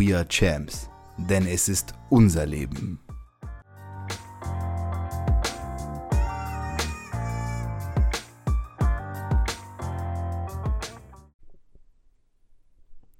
[0.00, 2.98] We are Champs, denn es ist unser Leben.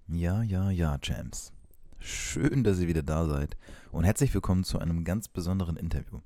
[0.09, 1.53] Ja, ja, ja, Champs.
[1.99, 3.59] Schön, dass ihr wieder da seid
[3.93, 6.21] und herzlich willkommen zu einem ganz besonderen Interview.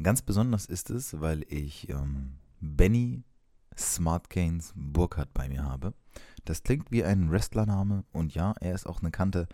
[0.00, 3.24] Ganz besonders ist es, weil ich ähm, Benny
[3.76, 5.92] Smartgains Burkhardt bei mir habe.
[6.44, 9.48] Das klingt wie ein Wrestlername und ja, er ist auch eine Kante,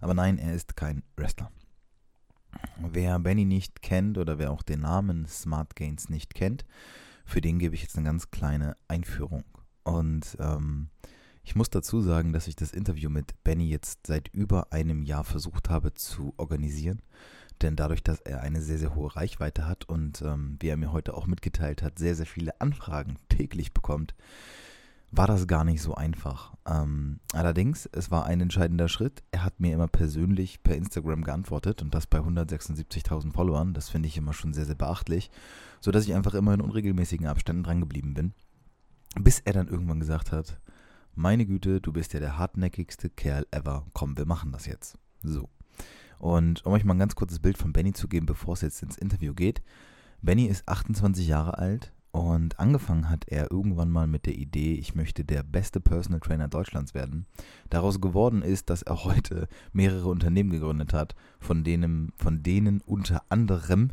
[0.00, 1.50] aber nein, er ist kein Wrestler.
[2.78, 6.64] Wer Benny nicht kennt oder wer auch den Namen Smartgains nicht kennt,
[7.24, 9.44] für den gebe ich jetzt eine ganz kleine Einführung.
[9.82, 10.88] Und ähm,
[11.42, 15.24] ich muss dazu sagen, dass ich das Interview mit Benny jetzt seit über einem Jahr
[15.24, 17.02] versucht habe zu organisieren
[17.62, 20.92] denn dadurch, dass er eine sehr, sehr hohe Reichweite hat und ähm, wie er mir
[20.92, 24.14] heute auch mitgeteilt hat, sehr, sehr viele Anfragen täglich bekommt,
[25.16, 26.54] war das gar nicht so einfach.
[26.66, 29.22] Ähm, allerdings, es war ein entscheidender Schritt.
[29.30, 33.74] Er hat mir immer persönlich per Instagram geantwortet und das bei 176.000 Followern.
[33.74, 35.30] Das finde ich immer schon sehr, sehr beachtlich,
[35.80, 38.32] sodass ich einfach immer in unregelmäßigen Abständen dran geblieben bin.
[39.16, 40.58] Bis er dann irgendwann gesagt hat,
[41.14, 43.86] meine Güte, du bist ja der hartnäckigste Kerl ever.
[43.92, 44.98] Komm, wir machen das jetzt.
[45.22, 45.48] So.
[46.18, 48.82] Und um euch mal ein ganz kurzes Bild von Benny zu geben, bevor es jetzt
[48.82, 49.62] ins Interview geht.
[50.22, 54.94] Benny ist 28 Jahre alt und angefangen hat er irgendwann mal mit der Idee, ich
[54.94, 57.26] möchte der beste Personal Trainer Deutschlands werden.
[57.70, 63.24] Daraus geworden ist, dass er heute mehrere Unternehmen gegründet hat, von denen, von denen unter
[63.30, 63.90] anderem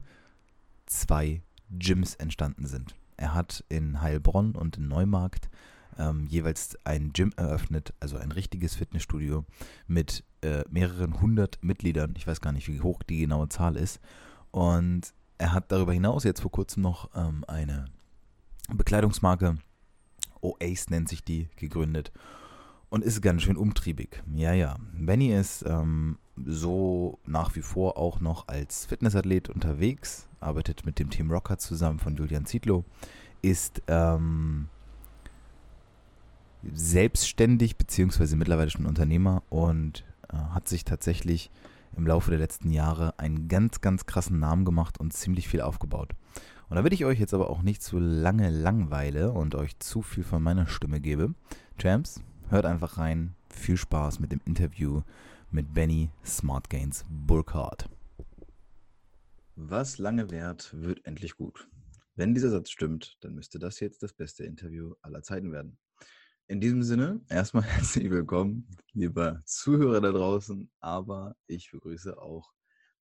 [0.86, 2.94] zwei Gyms entstanden sind.
[3.18, 5.50] Er hat in Heilbronn und in Neumarkt
[5.98, 9.46] ähm, jeweils ein Gym eröffnet, also ein richtiges Fitnessstudio
[9.88, 12.14] mit äh, mehreren hundert Mitgliedern.
[12.16, 14.00] Ich weiß gar nicht, wie hoch die genaue Zahl ist.
[14.52, 17.86] Und er hat darüber hinaus jetzt vor kurzem noch ähm, eine
[18.78, 19.58] Bekleidungsmarke,
[20.42, 22.12] Oace nennt sich die, gegründet
[22.90, 24.22] und ist ganz schön umtriebig.
[24.34, 24.78] Ja, ja.
[24.94, 31.10] Benny ist ähm, so nach wie vor auch noch als Fitnessathlet unterwegs, arbeitet mit dem
[31.10, 32.84] Team Rocker zusammen von Julian Zietlow,
[33.42, 34.68] ist ähm,
[36.74, 41.50] selbstständig beziehungsweise mittlerweile schon Unternehmer und äh, hat sich tatsächlich
[41.96, 46.14] im Laufe der letzten Jahre einen ganz, ganz krassen Namen gemacht und ziemlich viel aufgebaut.
[46.72, 50.02] Und da will ich euch jetzt aber auch nicht zu lange langweile und euch zu
[50.02, 51.36] viel von meiner Stimme gebe.
[51.78, 53.36] Champs, hört einfach rein.
[53.50, 55.02] Viel Spaß mit dem Interview
[55.50, 57.90] mit Benny Smartgains Burkhardt.
[59.58, 61.68] Was lange währt, wird endlich gut.
[62.16, 65.78] Wenn dieser Satz stimmt, dann müsste das jetzt das beste Interview aller Zeiten werden.
[66.48, 72.54] In diesem Sinne, erstmal herzlich willkommen, lieber Zuhörer da draußen, aber ich begrüße auch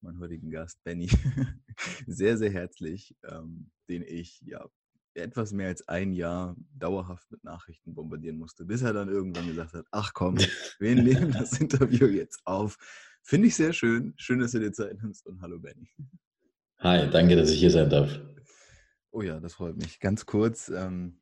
[0.03, 1.09] meinen heutigen Gast, Benny,
[2.07, 4.69] sehr, sehr herzlich, ähm, den ich ja
[5.15, 9.75] etwas mehr als ein Jahr dauerhaft mit Nachrichten bombardieren musste, bis er dann irgendwann gesagt
[9.75, 10.39] hat, ach komm,
[10.79, 12.79] wir nehmen das Interview jetzt auf.
[13.23, 14.15] Finde ich sehr schön.
[14.17, 15.91] Schön, dass du dir Zeit nimmst und hallo Benny.
[16.79, 18.21] Hi, danke, dass ich hier sein darf.
[19.11, 19.99] Oh ja, das freut mich.
[19.99, 21.21] Ganz kurz, ähm,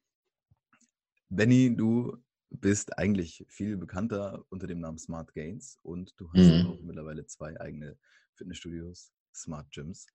[1.29, 2.17] Benny, du
[2.51, 6.67] bist eigentlich viel bekannter unter dem Namen Smart Gains und du hast mhm.
[6.67, 7.97] auch mittlerweile zwei eigene
[8.37, 10.07] Fitnessstudios, Smart Gyms.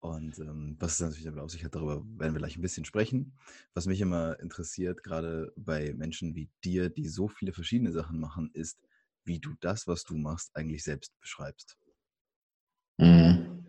[0.00, 2.84] Und ähm, was es natürlich damit auf sich hat, darüber werden wir gleich ein bisschen
[2.84, 3.36] sprechen.
[3.74, 8.50] Was mich immer interessiert, gerade bei Menschen wie dir, die so viele verschiedene Sachen machen,
[8.52, 8.80] ist,
[9.24, 11.76] wie du das, was du machst, eigentlich selbst beschreibst.
[12.98, 13.66] Mhm.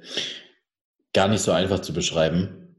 [1.14, 2.76] Gar nicht so einfach zu beschreiben.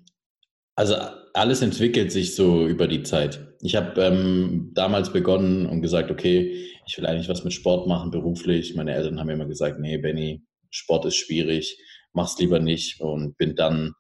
[0.76, 0.94] Also
[1.34, 3.55] alles entwickelt sich so über die Zeit.
[3.61, 8.11] Ich habe ähm, damals begonnen und gesagt, okay, ich will eigentlich was mit Sport machen,
[8.11, 8.75] beruflich.
[8.75, 11.78] Meine Eltern haben mir immer gesagt, nee, Benny, Sport ist schwierig,
[12.12, 13.00] mach's lieber nicht.
[13.00, 13.93] Und bin dann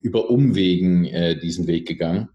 [0.00, 2.28] über Umwegen äh, diesen Weg gegangen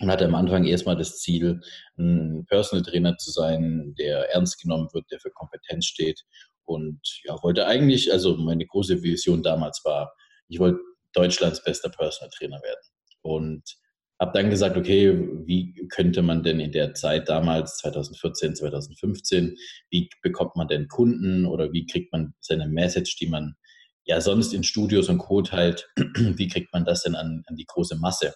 [0.00, 1.60] und hatte am Anfang erstmal das Ziel,
[1.96, 6.22] ein Personal Trainer zu sein, der ernst genommen wird, der für Kompetenz steht
[6.64, 10.12] und ja, wollte eigentlich, also meine große Vision damals war,
[10.48, 10.80] ich wollte
[11.14, 12.80] Deutschlands bester Personal Trainer werden.
[13.22, 13.62] Und
[14.20, 15.16] habe dann gesagt, okay,
[15.46, 19.56] wie könnte man denn in der Zeit damals, 2014, 2015,
[19.90, 23.54] wie bekommt man denn Kunden oder wie kriegt man seine Message, die man
[24.04, 25.42] ja sonst in Studios und Co.
[25.42, 28.34] teilt, wie kriegt man das denn an, an die große Masse?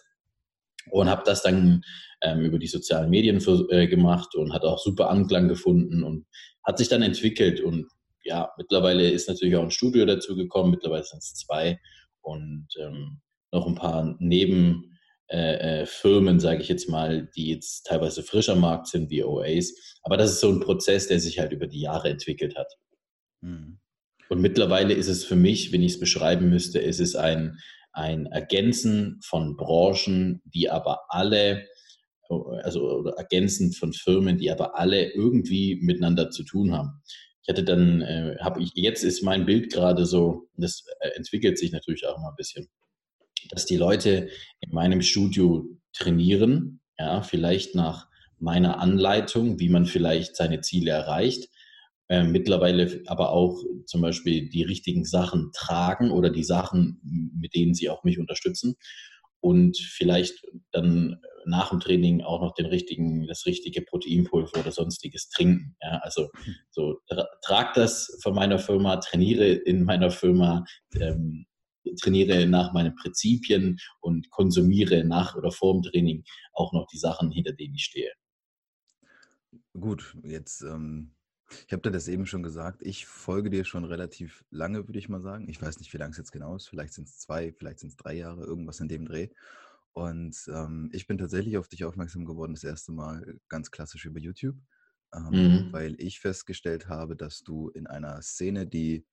[0.91, 1.81] Und habe das dann
[2.21, 6.25] ähm, über die sozialen Medien für, äh, gemacht und hat auch super Anklang gefunden und
[6.63, 7.61] hat sich dann entwickelt.
[7.61, 7.87] Und
[8.23, 11.79] ja, mittlerweile ist natürlich auch ein Studio dazu gekommen, mittlerweile sind es zwei
[12.21, 13.21] und ähm,
[13.51, 14.92] noch ein paar Neben-
[15.33, 19.23] äh, äh, Firmen, sage ich jetzt mal, die jetzt teilweise frisch am Markt sind, wie
[19.23, 19.73] OAs.
[20.03, 22.71] Aber das ist so ein Prozess, der sich halt über die Jahre entwickelt hat.
[23.41, 23.79] Mhm.
[24.29, 27.57] Und mittlerweile ist es für mich, wenn ich es beschreiben müsste, ist es ein,
[27.93, 31.65] ein Ergänzen von Branchen, die aber alle,
[32.61, 37.01] also ergänzend von Firmen, die aber alle irgendwie miteinander zu tun haben.
[37.41, 41.57] Ich hatte dann, äh, habe ich, jetzt ist mein Bild gerade so, das äh, entwickelt
[41.57, 42.69] sich natürlich auch mal ein bisschen
[43.49, 44.29] dass die Leute
[44.59, 48.07] in meinem Studio trainieren, ja, vielleicht nach
[48.39, 51.49] meiner Anleitung, wie man vielleicht seine Ziele erreicht,
[52.09, 56.99] äh, mittlerweile aber auch zum Beispiel die richtigen Sachen tragen oder die Sachen,
[57.35, 58.75] mit denen sie auch mich unterstützen
[59.39, 65.29] und vielleicht dann nach dem Training auch noch den richtigen, das richtige Proteinpulver oder sonstiges
[65.29, 65.75] trinken.
[65.81, 66.29] Ja, also
[66.71, 70.63] so tra trag das von meiner Firma, trainiere in meiner Firma,
[70.95, 71.45] ähm,
[72.01, 77.31] trainiere nach meinen Prinzipien und konsumiere nach oder vor dem Training auch noch die Sachen,
[77.31, 78.11] hinter denen ich stehe.
[79.79, 81.11] Gut, jetzt, ähm,
[81.67, 85.09] ich habe dir das eben schon gesagt, ich folge dir schon relativ lange, würde ich
[85.09, 85.47] mal sagen.
[85.49, 87.89] Ich weiß nicht, wie lange es jetzt genau ist, vielleicht sind es zwei, vielleicht sind
[87.89, 89.29] es drei Jahre, irgendwas in dem Dreh.
[89.93, 94.19] Und ähm, ich bin tatsächlich auf dich aufmerksam geworden, das erste Mal ganz klassisch über
[94.19, 94.57] YouTube,
[95.13, 95.67] ähm, mhm.
[95.71, 99.05] weil ich festgestellt habe, dass du in einer Szene, die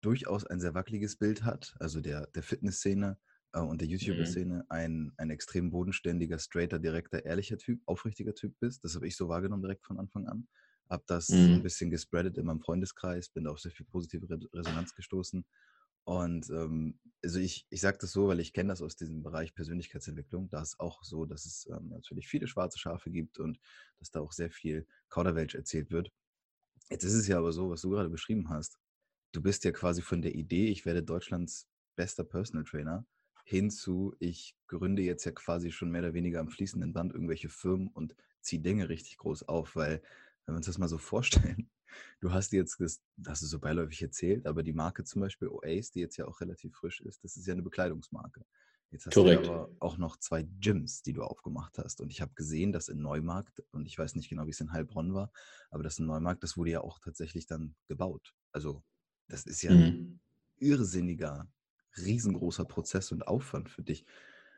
[0.00, 3.18] durchaus ein sehr wackeliges Bild hat, also der, der Fitnessszene
[3.52, 3.94] äh, und der mhm.
[3.94, 8.84] YouTuber-Szene, ein, ein extrem bodenständiger, straighter, direkter, ehrlicher Typ, aufrichtiger Typ bist.
[8.84, 10.46] Das habe ich so wahrgenommen direkt von Anfang an.
[10.88, 11.54] Habe das mhm.
[11.54, 15.44] ein bisschen gespreadet in meinem Freundeskreis, bin da auf sehr viel positive Resonanz gestoßen.
[16.04, 19.56] Und ähm, also ich, ich sage das so, weil ich kenne das aus diesem Bereich
[19.56, 20.48] Persönlichkeitsentwicklung.
[20.50, 23.58] Da ist auch so, dass es ähm, natürlich viele schwarze Schafe gibt und
[23.98, 26.12] dass da auch sehr viel Kauderwelsch erzählt wird.
[26.90, 28.78] Jetzt ist es ja aber so, was du gerade beschrieben hast
[29.36, 33.04] du bist ja quasi von der Idee, ich werde Deutschlands bester Personal Trainer,
[33.44, 37.88] hinzu, ich gründe jetzt ja quasi schon mehr oder weniger am fließenden Band irgendwelche Firmen
[37.88, 40.02] und ziehe Dinge richtig groß auf, weil,
[40.46, 41.70] wenn wir uns das mal so vorstellen,
[42.20, 45.90] du hast jetzt, das, das ist so beiläufig erzählt, aber die Marke zum Beispiel Oace,
[45.90, 48.42] die jetzt ja auch relativ frisch ist, das ist ja eine Bekleidungsmarke.
[48.90, 49.46] Jetzt hast Korrekt.
[49.46, 52.00] du aber auch noch zwei Gyms, die du aufgemacht hast.
[52.00, 54.72] Und ich habe gesehen, dass in Neumarkt, und ich weiß nicht genau, wie es in
[54.72, 55.32] Heilbronn war,
[55.70, 58.32] aber das in Neumarkt, das wurde ja auch tatsächlich dann gebaut.
[58.52, 58.84] Also
[59.28, 59.82] das ist ja mhm.
[59.82, 60.20] ein
[60.58, 61.48] irrsinniger,
[61.96, 64.04] riesengroßer Prozess und Aufwand für dich.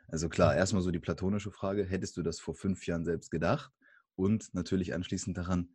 [0.08, 3.72] Also klar, erstmal so die platonische Frage, hättest du das vor fünf Jahren selbst gedacht?
[4.16, 5.68] Und natürlich anschließend daran,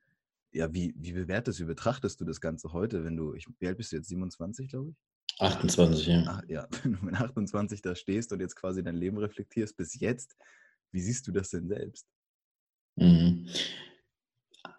[0.52, 3.78] ja, wie, wie bewertest, wie betrachtest du das Ganze heute, wenn du, ich, wie alt
[3.78, 4.96] bist du jetzt, 27, glaube ich?
[5.40, 6.24] 28, ja.
[6.28, 10.00] Ach, ja, wenn du mit 28 da stehst und jetzt quasi dein Leben reflektierst bis
[10.00, 10.36] jetzt,
[10.92, 12.08] wie siehst du das denn selbst?
[12.96, 13.48] Mhm.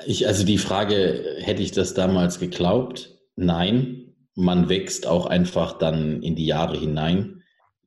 [0.07, 3.14] Ich, also die Frage, hätte ich das damals geglaubt?
[3.37, 7.43] Nein, man wächst auch einfach dann in die Jahre hinein.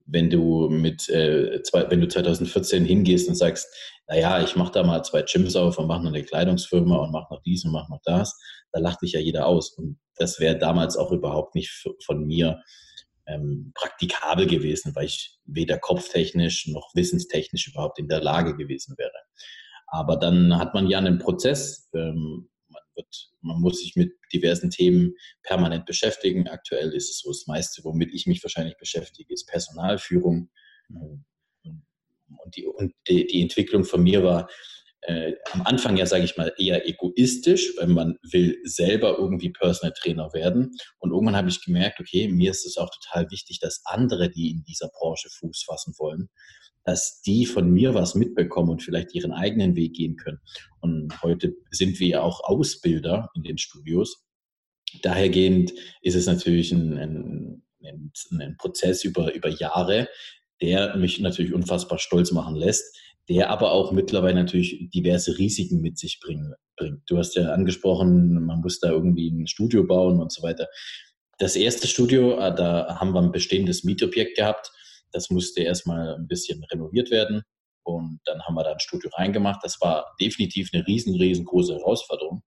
[0.06, 3.68] Wenn du mit, äh, zwei, wenn du 2014 hingehst und sagst,
[4.08, 7.34] naja, ich mache da mal zwei Gyms auf und mache noch eine Kleidungsfirma und mache
[7.34, 8.40] noch dies und mache noch das,
[8.72, 9.72] da lacht dich ja jeder aus.
[9.72, 11.70] Und das wäre damals auch überhaupt nicht
[12.06, 12.62] von mir
[13.28, 19.12] ähm, praktikabel gewesen, weil ich weder kopftechnisch noch wissenstechnisch überhaupt in der Lage gewesen wäre.
[19.88, 22.50] Aber dann hat man ja einen Prozess, ähm,
[22.98, 25.14] wird, man muss sich mit diversen Themen
[25.44, 26.50] permanent beschäftigen.
[26.50, 30.50] Aktuell ist es so, das meiste, womit ich mich wahrscheinlich beschäftige, ist Personalführung.
[30.90, 34.50] Und, die, und die, die Entwicklung von mir war
[35.02, 39.94] äh, am Anfang ja, sage ich mal, eher egoistisch, weil man will selber irgendwie Personal
[39.94, 40.76] Trainer werden.
[41.00, 44.52] Und irgendwann habe ich gemerkt, okay, mir ist es auch total wichtig, dass andere, die
[44.52, 46.30] in dieser Branche Fuß fassen wollen,
[46.88, 50.40] dass die von mir was mitbekommen und vielleicht ihren eigenen Weg gehen können.
[50.80, 54.26] Und heute sind wir ja auch Ausbilder in den Studios.
[55.02, 60.08] Dahergehend ist es natürlich ein, ein, ein, ein Prozess über, über Jahre,
[60.62, 65.98] der mich natürlich unfassbar stolz machen lässt, der aber auch mittlerweile natürlich diverse Risiken mit
[65.98, 66.56] sich bringt.
[67.06, 70.68] Du hast ja angesprochen, man muss da irgendwie ein Studio bauen und so weiter.
[71.38, 74.72] Das erste Studio, äh, da haben wir ein bestehendes Mietobjekt gehabt
[75.12, 77.44] das musste erstmal ein bisschen renoviert werden.
[77.84, 79.62] Und dann haben wir da ein Studio reingemacht.
[79.64, 82.44] Das war definitiv eine riesen, riesengroße Herausforderung.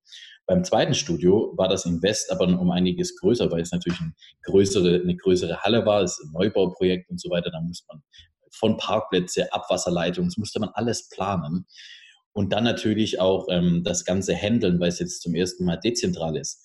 [0.47, 4.13] Beim zweiten Studio war das Invest aber um einiges größer, weil es natürlich eine
[4.43, 7.51] größere, eine größere Halle war, es ist ein Neubauprojekt und so weiter.
[7.51, 8.03] Da muss man
[8.51, 11.67] von Parkplätze, Abwasserleitungen, das musste man alles planen.
[12.33, 16.37] Und dann natürlich auch ähm, das ganze Handeln, weil es jetzt zum ersten Mal dezentral
[16.37, 16.63] ist.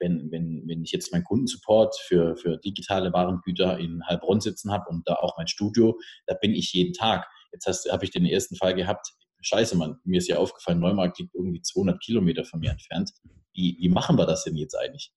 [0.00, 4.86] Wenn, wenn, wenn ich jetzt meinen Kundensupport für, für digitale Warengüter in Heilbronn sitzen habe
[4.88, 7.26] und da auch mein Studio, da bin ich jeden Tag.
[7.52, 11.34] Jetzt habe ich den ersten Fall gehabt, scheiße, Mann, mir ist ja aufgefallen, Neumarkt liegt
[11.34, 13.10] irgendwie 200 Kilometer von mir entfernt.
[13.52, 15.12] Wie, wie machen wir das denn jetzt eigentlich?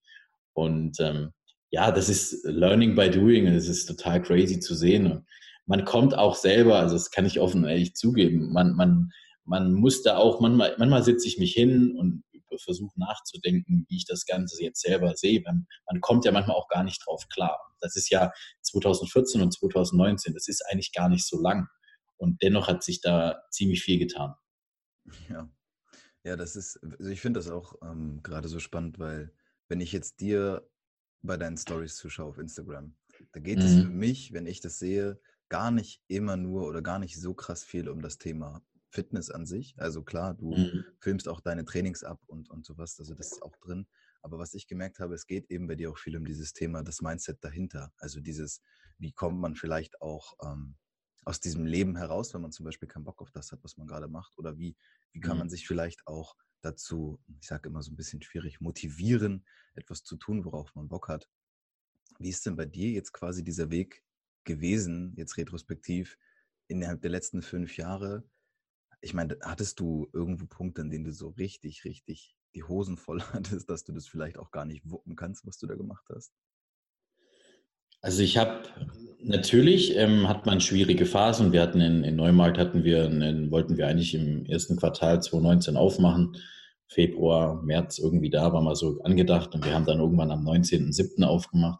[0.53, 1.31] Und ähm,
[1.69, 5.11] ja, das ist Learning by Doing und es ist total crazy zu sehen.
[5.11, 5.25] Und
[5.65, 9.11] man kommt auch selber, also das kann ich offen und ehrlich zugeben, man, man,
[9.45, 12.23] man muss da auch, manchmal, manchmal sitze ich mich hin und
[12.57, 15.41] versuche nachzudenken, wie ich das Ganze jetzt selber sehe.
[15.41, 17.59] Man, man kommt ja manchmal auch gar nicht drauf klar.
[17.79, 18.31] Das ist ja
[18.61, 21.67] 2014 und 2019, das ist eigentlich gar nicht so lang.
[22.17, 24.35] Und dennoch hat sich da ziemlich viel getan.
[25.29, 25.49] Ja,
[26.23, 29.33] ja das ist, also ich finde das auch ähm, gerade so spannend, weil
[29.67, 30.67] wenn ich jetzt dir
[31.21, 32.95] bei deinen Stories zuschaue auf Instagram,
[33.31, 33.65] da geht mhm.
[33.65, 35.19] es für mich, wenn ich das sehe,
[35.49, 38.61] gar nicht immer nur oder gar nicht so krass viel um das Thema
[38.93, 39.73] Fitness an sich.
[39.77, 40.85] Also klar, du mhm.
[40.99, 43.87] filmst auch deine Trainings ab und, und sowas, also das ist auch drin.
[44.21, 46.83] Aber was ich gemerkt habe, es geht eben bei dir auch viel um dieses Thema,
[46.83, 47.91] das Mindset dahinter.
[47.97, 48.61] Also dieses,
[48.99, 50.75] wie kommt man vielleicht auch ähm,
[51.25, 53.87] aus diesem Leben heraus, wenn man zum Beispiel keinen Bock auf das hat, was man
[53.87, 54.37] gerade macht?
[54.37, 54.77] Oder wie,
[55.11, 55.39] wie kann mhm.
[55.39, 60.17] man sich vielleicht auch dazu, ich sage immer so ein bisschen schwierig, motivieren, etwas zu
[60.17, 61.27] tun, worauf man Bock hat?
[62.19, 64.03] Wie ist denn bei dir jetzt quasi dieser Weg
[64.43, 66.17] gewesen, jetzt retrospektiv,
[66.67, 68.23] innerhalb der letzten fünf Jahre?
[69.03, 73.21] Ich meine, hattest du irgendwo Punkte, an denen du so richtig, richtig die Hosen voll
[73.33, 76.33] hattest, dass du das vielleicht auch gar nicht wuppen kannst, was du da gemacht hast?
[78.01, 78.63] Also ich habe
[79.21, 81.53] natürlich ähm, hat man schwierige Phasen.
[81.53, 85.77] Wir hatten in, in Neumarkt hatten wir einen, wollten wir eigentlich im ersten Quartal 2019
[85.77, 86.35] aufmachen.
[86.89, 91.23] Februar, März irgendwie da war mal so angedacht und wir haben dann irgendwann am 19.07.
[91.23, 91.79] aufgemacht.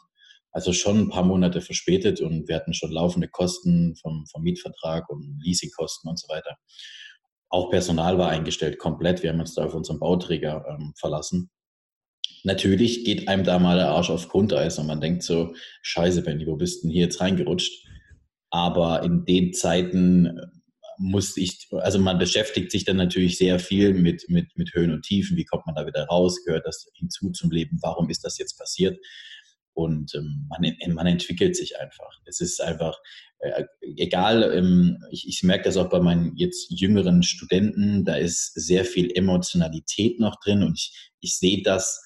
[0.51, 5.10] Also schon ein paar Monate verspätet und wir hatten schon laufende Kosten vom, vom Mietvertrag
[5.10, 6.56] und Leasingkosten und so weiter.
[7.54, 9.22] Auch Personal war eingestellt komplett.
[9.22, 11.52] Wir haben uns da auf unseren Bauträger ähm, verlassen.
[12.44, 16.48] Natürlich geht einem da mal der Arsch auf Grundeis und man denkt so, scheiße, Benny,
[16.48, 17.88] wo bist denn hier jetzt reingerutscht?
[18.50, 20.48] Aber in den Zeiten äh,
[20.98, 25.04] muss ich, also man beschäftigt sich dann natürlich sehr viel mit, mit, mit Höhen und
[25.04, 25.38] Tiefen.
[25.38, 26.44] Wie kommt man da wieder raus?
[26.44, 27.78] Gehört das hinzu zum Leben?
[27.84, 28.98] Warum ist das jetzt passiert?
[29.74, 32.10] Und ähm, man, man entwickelt sich einfach.
[32.25, 32.96] Es ist einfach,
[33.39, 33.65] äh,
[33.98, 38.86] egal, ähm, ich, ich merke das auch bei meinen jetzt jüngeren Studenten, da ist sehr
[38.86, 42.01] viel Emotionalität noch drin und ich, ich sehe das,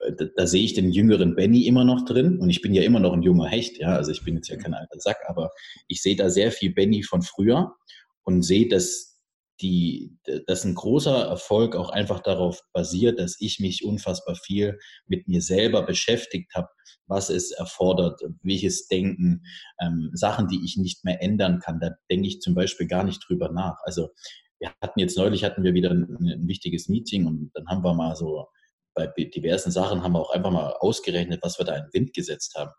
[0.00, 2.82] äh, da, da sehe ich den jüngeren Benny immer noch drin und ich bin ja
[2.82, 5.50] immer noch ein junger Hecht, ja, also ich bin jetzt ja kein alter Sack, aber
[5.88, 7.72] ich sehe da sehr viel Benny von früher
[8.22, 9.15] und sehe, dass
[9.60, 15.28] die, dass ein großer Erfolg auch einfach darauf basiert, dass ich mich unfassbar viel mit
[15.28, 16.68] mir selber beschäftigt habe,
[17.06, 19.44] was es erfordert, welches Denken,
[19.80, 21.80] ähm, Sachen, die ich nicht mehr ändern kann.
[21.80, 23.76] Da denke ich zum Beispiel gar nicht drüber nach.
[23.84, 24.08] Also
[24.58, 27.94] wir hatten jetzt neulich hatten wir wieder ein, ein wichtiges Meeting und dann haben wir
[27.94, 28.46] mal so
[28.94, 32.14] bei diversen Sachen haben wir auch einfach mal ausgerechnet, was wir da in den Wind
[32.14, 32.70] gesetzt haben.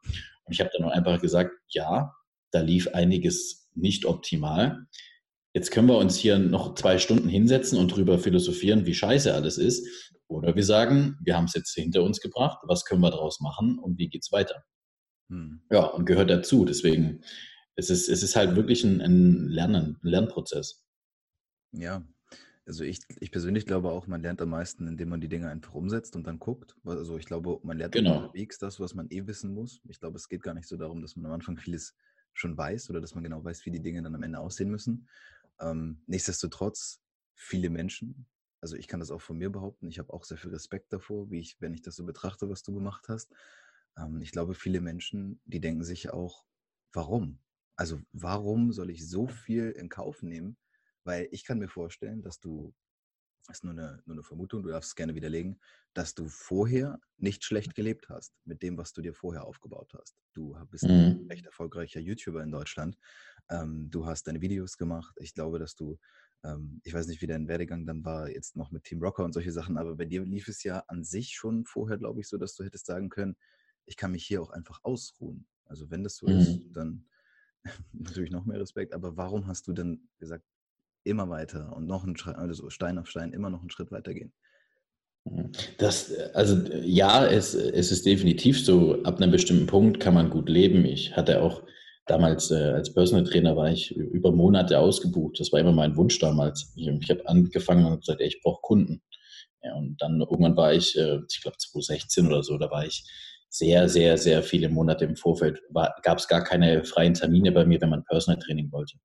[0.45, 2.11] Und ich habe dann auch einfach gesagt, ja,
[2.51, 4.87] da lief einiges nicht optimal
[5.57, 9.57] jetzt können wir uns hier noch zwei Stunden hinsetzen und drüber philosophieren, wie scheiße alles
[9.57, 10.13] ist.
[10.27, 13.79] Oder wir sagen, wir haben es jetzt hinter uns gebracht, was können wir daraus machen
[13.79, 14.63] und wie geht es weiter?
[15.29, 15.63] Hm.
[15.71, 16.63] Ja, und gehört dazu.
[16.63, 17.21] Deswegen,
[17.75, 20.85] es ist, es ist halt wirklich ein, ein Lernen, ein Lernprozess.
[21.71, 22.03] Ja,
[22.67, 25.73] also ich, ich persönlich glaube auch, man lernt am meisten, indem man die Dinge einfach
[25.73, 26.75] umsetzt und dann guckt.
[26.85, 28.17] Also ich glaube, man lernt genau.
[28.17, 29.81] unterwegs das, was man eh wissen muss.
[29.87, 31.95] Ich glaube, es geht gar nicht so darum, dass man am Anfang vieles
[32.37, 35.07] schon weiß oder dass man genau weiß, wie die Dinge dann am Ende aussehen müssen,
[35.59, 37.01] ähm, nichtsdestotrotz,
[37.35, 38.27] viele Menschen,
[38.61, 41.29] also ich kann das auch von mir behaupten, ich habe auch sehr viel Respekt davor,
[41.29, 43.33] wie ich, wenn ich das so betrachte, was du gemacht hast.
[43.97, 46.45] Ähm, ich glaube, viele Menschen, die denken sich auch,
[46.93, 47.39] warum?
[47.75, 50.57] Also warum soll ich so viel in Kauf nehmen?
[51.03, 52.73] Weil ich kann mir vorstellen, dass du
[53.49, 55.59] ist nur eine, nur eine Vermutung, du darfst es gerne widerlegen,
[55.93, 60.15] dass du vorher nicht schlecht gelebt hast mit dem, was du dir vorher aufgebaut hast.
[60.33, 60.89] Du bist mhm.
[60.89, 62.97] ein recht erfolgreicher YouTuber in Deutschland.
[63.49, 65.15] Ähm, du hast deine Videos gemacht.
[65.19, 65.97] Ich glaube, dass du,
[66.43, 69.33] ähm, ich weiß nicht, wie dein Werdegang dann war, jetzt noch mit Team Rocker und
[69.33, 72.37] solche Sachen, aber bei dir lief es ja an sich schon vorher, glaube ich, so,
[72.37, 73.35] dass du hättest sagen können,
[73.85, 75.47] ich kann mich hier auch einfach ausruhen.
[75.65, 76.39] Also wenn das so mhm.
[76.39, 77.05] ist, dann
[77.93, 78.93] natürlich noch mehr Respekt.
[78.93, 80.45] Aber warum hast du dann gesagt,
[81.07, 84.13] immer weiter und noch ein Schritt, also Stein auf Stein immer noch einen Schritt weiter
[84.13, 84.33] gehen.
[85.25, 85.51] Mhm.
[85.77, 90.49] Das, also ja, es, es ist definitiv so, ab einem bestimmten Punkt kann man gut
[90.49, 90.85] leben.
[90.85, 91.63] Ich hatte auch
[92.05, 95.39] damals äh, als Personal Trainer war ich über Monate ausgebucht.
[95.39, 96.73] Das war immer mein Wunsch damals.
[96.75, 99.01] Ich, ich habe angefangen und gesagt, ey, ich brauche Kunden.
[99.63, 103.03] Ja, und dann irgendwann war ich, äh, ich glaube 2016 oder so, da war ich
[103.49, 105.61] sehr, sehr, sehr viele Monate im Vorfeld.
[106.03, 108.97] Gab es gar keine freien Termine bei mir, wenn man Personal Training wollte.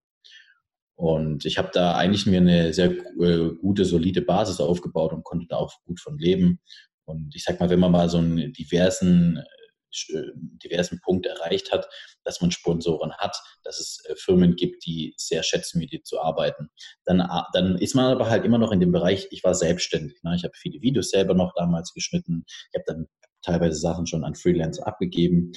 [1.02, 5.48] Und ich habe da eigentlich mir eine sehr äh, gute, solide Basis aufgebaut und konnte
[5.48, 6.60] da auch gut von leben.
[7.04, 10.22] Und ich sag mal, wenn man mal so einen diversen äh,
[10.62, 11.88] diversen Punkt erreicht hat,
[12.22, 16.20] dass man Sponsoren hat, dass es äh, Firmen gibt, die sehr schätzen, mit dir zu
[16.20, 16.68] arbeiten.
[17.04, 20.22] Dann, dann ist man aber halt immer noch in dem Bereich, ich war selbstständig.
[20.22, 20.36] Ne?
[20.36, 22.44] Ich habe viele Videos selber noch damals geschnitten.
[22.46, 23.06] Ich habe dann
[23.42, 25.50] teilweise Sachen schon an Freelancer abgegeben.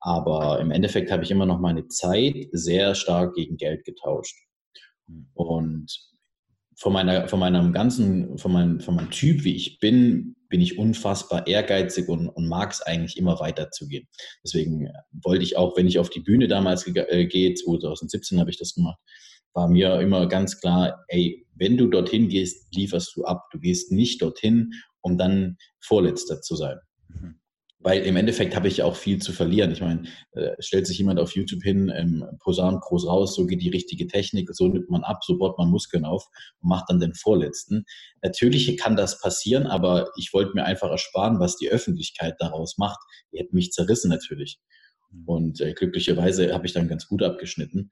[0.00, 4.34] Aber im Endeffekt habe ich immer noch meine Zeit sehr stark gegen Geld getauscht.
[5.34, 5.86] Und
[6.76, 10.78] von meiner, von meinem ganzen, von meinem, von meinem Typ, wie ich bin, bin ich
[10.78, 14.08] unfassbar ehrgeizig und, und mag es eigentlich immer weiterzugehen.
[14.42, 14.88] Deswegen
[15.22, 18.74] wollte ich auch, wenn ich auf die Bühne damals äh, gehe, 2017 habe ich das
[18.74, 18.98] gemacht,
[19.52, 23.48] war mir immer ganz klar, ey, wenn du dorthin gehst, lieferst du ab.
[23.52, 26.78] Du gehst nicht dorthin, um dann Vorletzter zu sein.
[27.08, 27.39] Mhm
[27.82, 29.72] weil im Endeffekt habe ich ja auch viel zu verlieren.
[29.72, 33.62] Ich meine, äh, stellt sich jemand auf YouTube hin, ähm, posaunt groß raus, so geht
[33.62, 36.26] die richtige Technik, so nimmt man ab, so baut man Muskeln auf
[36.60, 37.84] und macht dann den Vorletzten.
[38.22, 43.00] Natürlich kann das passieren, aber ich wollte mir einfach ersparen, was die Öffentlichkeit daraus macht.
[43.32, 44.60] Die hätten mich zerrissen natürlich.
[45.10, 45.24] Mhm.
[45.24, 47.90] Und äh, glücklicherweise habe ich dann ganz gut abgeschnitten.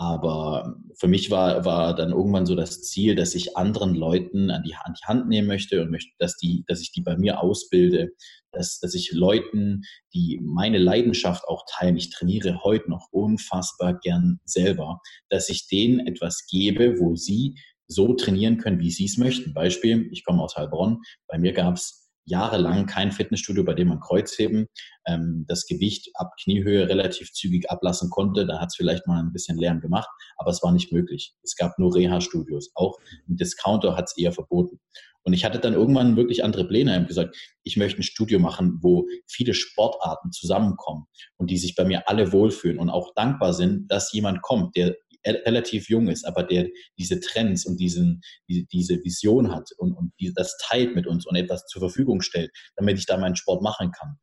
[0.00, 4.62] Aber für mich war, war dann irgendwann so das Ziel, dass ich anderen Leuten an
[4.62, 7.42] die, an die Hand nehmen möchte und möchte, dass, die, dass ich die bei mir
[7.42, 8.08] ausbilde,
[8.50, 9.82] dass, dass ich Leuten,
[10.14, 16.00] die meine Leidenschaft auch teilen, ich trainiere heute noch unfassbar gern selber, dass ich denen
[16.06, 19.52] etwas gebe, wo sie so trainieren können, wie sie es möchten.
[19.52, 21.99] Beispiel, ich komme aus Heilbronn, bei mir gab es
[22.30, 24.66] jahrelang kein Fitnessstudio, bei dem man Kreuzheben
[25.06, 28.46] ähm, das Gewicht ab Kniehöhe relativ zügig ablassen konnte.
[28.46, 31.34] Da hat es vielleicht mal ein bisschen Lärm gemacht, aber es war nicht möglich.
[31.42, 32.70] Es gab nur Reha-Studios.
[32.74, 34.80] Auch ein Discounter hat es eher verboten.
[35.22, 36.92] Und ich hatte dann irgendwann wirklich andere Pläne.
[36.92, 41.74] Ich habe gesagt, ich möchte ein Studio machen, wo viele Sportarten zusammenkommen und die sich
[41.74, 46.24] bei mir alle wohlfühlen und auch dankbar sind, dass jemand kommt, der relativ jung ist,
[46.24, 51.06] aber der diese Trends und diesen, die, diese Vision hat und, und das teilt mit
[51.06, 54.16] uns und etwas zur Verfügung stellt, damit ich da meinen Sport machen kann.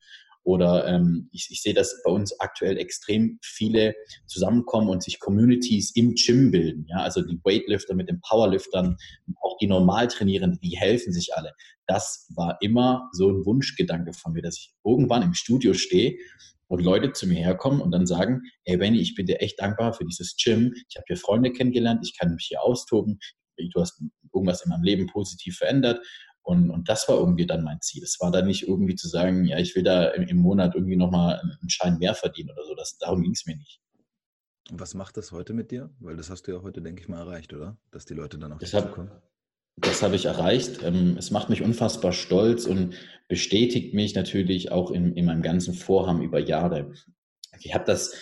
[0.48, 3.96] Oder ähm, ich, ich sehe, dass bei uns aktuell extrem viele
[4.28, 6.86] zusammenkommen und sich Communities im Gym bilden.
[6.88, 7.00] Ja?
[7.00, 8.96] Also die Weightlifter mit den Powerliftern,
[9.42, 11.52] auch die Normaltrainierenden, die helfen sich alle.
[11.86, 16.18] Das war immer so ein Wunschgedanke von mir, dass ich irgendwann im Studio stehe
[16.68, 19.92] und Leute zu mir herkommen und dann sagen, hey Benny, ich bin dir echt dankbar
[19.92, 20.74] für dieses Gym.
[20.88, 23.20] Ich habe hier Freunde kennengelernt, ich kann mich hier austoben.
[23.58, 24.02] Du hast
[24.34, 26.00] irgendwas in meinem Leben positiv verändert.
[26.48, 28.04] Und, und das war irgendwie dann mein Ziel.
[28.04, 30.96] Es war dann nicht irgendwie zu sagen, ja, ich will da im, im Monat irgendwie
[30.96, 32.74] nochmal einen Schein mehr verdienen oder so.
[32.74, 33.82] Das, darum ging es mir nicht.
[34.72, 35.90] Und was macht das heute mit dir?
[36.00, 37.78] Weil das hast du ja heute, denke ich mal, erreicht, oder?
[37.92, 39.12] Dass die Leute dann auch das hab, kommen.
[39.76, 40.84] Das habe ich erreicht.
[40.84, 42.96] Ähm, es macht mich unfassbar stolz und
[43.28, 46.94] bestätigt mich natürlich auch in, in meinem ganzen Vorhaben über Jahre.
[47.60, 48.16] Ich habe das,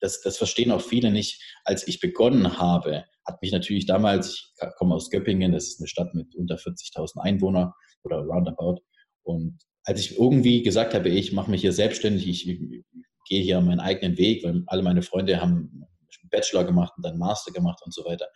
[0.00, 1.42] das, das verstehen auch viele nicht.
[1.62, 5.88] Als ich begonnen habe, hat mich natürlich damals, ich komme aus Göppingen, das ist eine
[5.88, 8.80] Stadt mit unter 40.000 Einwohnern oder roundabout.
[9.22, 12.84] Und als ich irgendwie gesagt habe, ich mache mich hier selbstständig, ich, ich
[13.28, 15.84] gehe hier meinen eigenen Weg, weil alle meine Freunde haben
[16.30, 18.26] Bachelor gemacht und dann Master gemacht und so weiter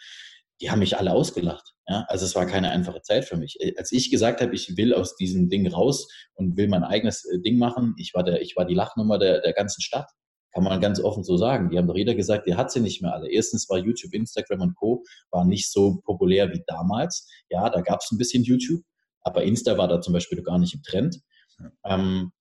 [0.60, 1.74] die haben mich alle ausgelacht.
[1.86, 2.04] Ja?
[2.08, 3.56] Also es war keine einfache Zeit für mich.
[3.60, 7.24] Äh, als ich gesagt habe, ich will aus diesem Ding raus und will mein eigenes
[7.24, 10.10] äh, Ding machen, ich war, der, ich war die Lachnummer der, der ganzen Stadt.
[10.52, 11.70] Kann man ganz offen so sagen.
[11.70, 13.30] Die haben doch jeder gesagt, der hat sie nicht mehr alle.
[13.30, 15.04] Erstens war YouTube, Instagram und Co.
[15.30, 17.28] war nicht so populär wie damals.
[17.50, 18.82] Ja, da gab es ein bisschen YouTube,
[19.20, 21.20] aber Insta war da zum Beispiel gar nicht im Trend.
[21.84, 22.32] Ähm,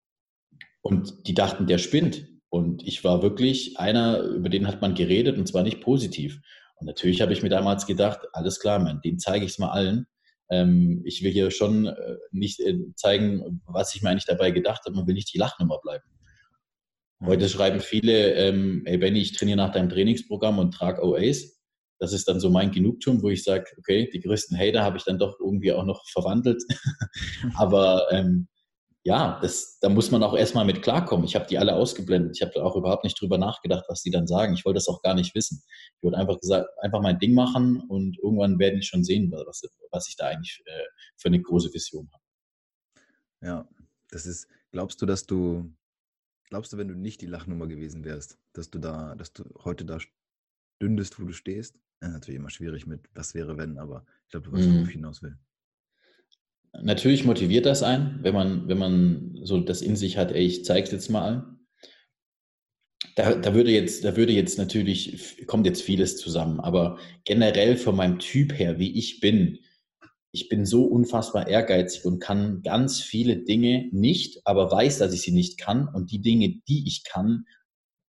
[0.82, 2.28] und die dachten, der spinnt.
[2.50, 6.39] Und ich war wirklich einer, über den hat man geredet und zwar nicht positiv.
[6.76, 9.72] Und natürlich habe ich mir damals gedacht, alles klar, man, den zeige ich es mal
[9.72, 10.08] allen.
[10.50, 14.84] Ähm, ich will hier schon äh, nicht äh, zeigen, was ich mir eigentlich dabei gedacht
[14.86, 14.96] habe.
[14.96, 16.06] Man will nicht die Lachnummer bleiben.
[17.24, 21.58] Heute schreiben viele, ähm, ey Benny, ich trainiere nach deinem Trainingsprogramm und trage OAs.
[22.00, 25.04] Das ist dann so mein Genugtuung, wo ich sage, okay, die größten Hater habe ich
[25.04, 26.62] dann doch irgendwie auch noch verwandelt.
[27.56, 28.48] Aber ähm,
[29.08, 31.26] ja, das, da muss man auch erstmal mit klarkommen.
[31.26, 32.36] Ich habe die alle ausgeblendet.
[32.36, 34.54] Ich habe da auch überhaupt nicht drüber nachgedacht, was die dann sagen.
[34.54, 35.64] Ich wollte das auch gar nicht wissen.
[35.96, 39.64] Ich wollte einfach gesagt, einfach mein Ding machen und irgendwann werde ich schon sehen, was,
[39.92, 40.84] was ich da eigentlich äh,
[41.16, 42.24] für eine große Vision habe.
[43.42, 43.70] Ja,
[44.10, 45.72] das ist, glaubst du, dass du,
[46.50, 49.86] glaubst du, wenn du nicht die Lachnummer gewesen wärst, dass du da, dass du heute
[49.86, 50.00] da
[50.80, 51.80] stündest, wo du stehst?
[52.02, 54.80] Ja, natürlich immer schwierig mit, was wäre, wenn, aber ich glaube, du weißt, mhm.
[54.80, 55.38] wo ich hinaus will.
[56.82, 60.64] Natürlich motiviert das einen, wenn man, wenn man so das in sich hat, ey, ich
[60.64, 61.58] zeig's jetzt mal.
[63.16, 67.96] Da, da, würde jetzt, da würde jetzt natürlich, kommt jetzt vieles zusammen, aber generell von
[67.96, 69.60] meinem Typ her, wie ich bin,
[70.38, 75.23] ich bin so unfassbar ehrgeizig und kann ganz viele Dinge nicht, aber weiß, dass ich
[75.23, 75.88] sie nicht kann.
[75.88, 77.45] Und die Dinge, die ich kann,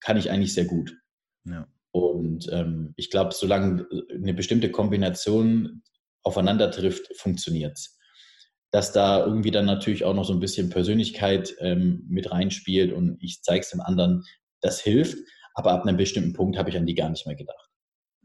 [0.01, 0.97] kann ich eigentlich sehr gut.
[1.45, 1.69] Ja.
[1.91, 5.83] Und ähm, ich glaube, solange eine bestimmte Kombination
[6.21, 7.97] aufeinander trifft, funktioniert es.
[8.71, 13.23] Dass da irgendwie dann natürlich auch noch so ein bisschen Persönlichkeit ähm, mit reinspielt und
[13.23, 14.25] ich zeige es dem anderen,
[14.59, 15.17] das hilft.
[15.53, 17.69] Aber ab einem bestimmten Punkt habe ich an die gar nicht mehr gedacht.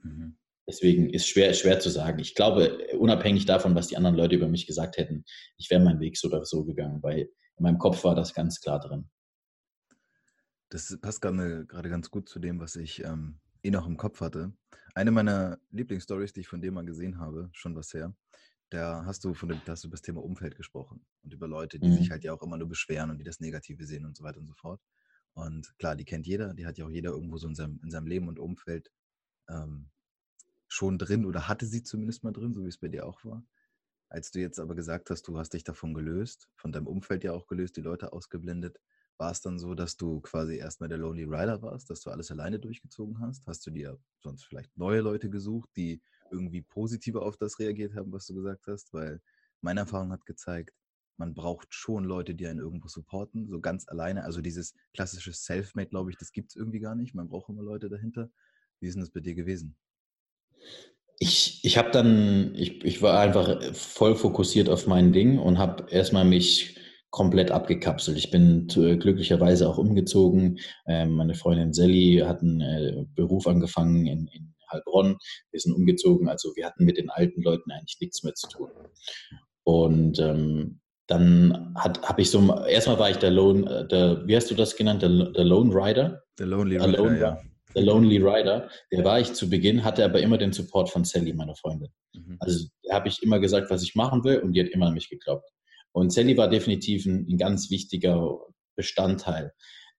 [0.03, 0.39] Mhm.
[0.69, 2.21] Deswegen ist schwer, schwer zu sagen.
[2.21, 5.25] Ich glaube, unabhängig davon, was die anderen Leute über mich gesagt hätten,
[5.57, 8.61] ich wäre meinen Weg so oder so gegangen, weil in meinem Kopf war das ganz
[8.61, 9.11] klar drin.
[10.71, 14.53] Das passt gerade, ganz gut zu dem, was ich ähm, eh noch im Kopf hatte.
[14.95, 18.15] Eine meiner Lieblingsstories, die ich von dir mal gesehen habe, schon was her,
[18.71, 21.47] da hast du von dem, da hast du über das Thema Umfeld gesprochen und über
[21.47, 21.97] Leute, die mhm.
[21.97, 24.41] sich halt ja auch immer nur beschweren und die das Negative sehen und so weiter
[24.41, 24.81] und so fort.
[25.35, 27.91] Und klar, die kennt jeder, die hat ja auch jeder irgendwo so in seinem, in
[27.91, 28.91] seinem Leben und Umfeld
[29.51, 29.91] ähm,
[30.73, 33.45] schon drin oder hatte sie zumindest mal drin, so wie es bei dir auch war.
[34.09, 37.33] Als du jetzt aber gesagt hast, du hast dich davon gelöst, von deinem Umfeld ja
[37.33, 38.81] auch gelöst, die Leute ausgeblendet,
[39.19, 42.31] war es dann so, dass du quasi erstmal der Lonely Rider warst, dass du alles
[42.31, 43.47] alleine durchgezogen hast?
[43.47, 48.11] Hast du dir sonst vielleicht neue Leute gesucht, die irgendwie positiver auf das reagiert haben,
[48.11, 48.93] was du gesagt hast?
[48.95, 49.21] Weil
[49.61, 50.75] meine Erfahrung hat gezeigt,
[51.19, 54.25] man braucht schon Leute, die einen irgendwo supporten, so ganz alleine.
[54.25, 57.15] Also dieses klassische Selfmade, glaube ich, das gibt es irgendwie gar nicht.
[57.15, 58.31] Man braucht immer Leute dahinter.
[58.81, 59.77] Wie ist denn das bei dir gewesen?
[61.23, 65.87] Ich, ich habe dann, ich, ich war einfach voll fokussiert auf mein Ding und habe
[65.89, 66.77] erstmal mich
[67.11, 68.19] komplett abgekapselt.
[68.19, 70.59] Ich bin zu, glücklicherweise auch umgezogen.
[70.85, 75.17] Ähm, meine Freundin Sally hat einen äh, Beruf angefangen in, in Heilbronn.
[75.53, 76.29] Wir sind umgezogen.
[76.29, 78.71] Also wir hatten mit den alten Leuten eigentlich nichts mehr zu tun.
[79.63, 84.51] Und ähm, dann habe ich so, erstmal war ich der Lone, äh, der, wie hast
[84.51, 86.25] du das genannt, der, der Lone Rider?
[86.37, 87.41] Der Lonely Rider, Lone, ja.
[87.75, 91.33] Der Lonely Rider, der war ich zu Beginn, hatte aber immer den Support von Sally,
[91.33, 91.89] meiner Freundin.
[92.13, 92.37] Mhm.
[92.41, 95.09] Also habe ich immer gesagt, was ich machen will und die hat immer an mich
[95.09, 95.49] geglaubt.
[95.93, 98.39] Und Sally war definitiv ein, ein ganz wichtiger
[98.77, 99.53] Bestandteil,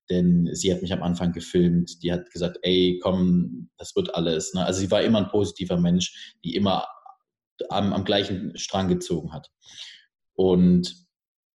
[0.10, 4.54] denn sie hat mich am Anfang gefilmt, die hat gesagt, ey, komm, das wird alles.
[4.54, 4.66] Ne?
[4.66, 6.88] Also sie war immer ein positiver Mensch, die immer
[7.70, 9.52] am, am gleichen Strang gezogen hat.
[10.34, 11.04] Und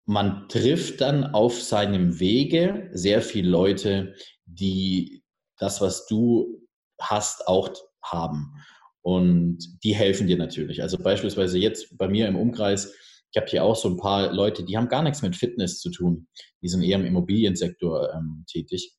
[0.05, 5.18] man trifft dann auf seinem Wege sehr viele Leute, die
[5.59, 6.61] das, was du
[6.99, 7.69] hast, auch
[8.03, 8.53] haben.
[9.01, 10.81] Und die helfen dir natürlich.
[10.81, 12.93] Also beispielsweise jetzt bei mir im Umkreis,
[13.31, 15.91] ich habe hier auch so ein paar Leute, die haben gar nichts mit Fitness zu
[15.91, 16.27] tun.
[16.61, 18.95] Die sind eher im Immobiliensektor ähm, tätig.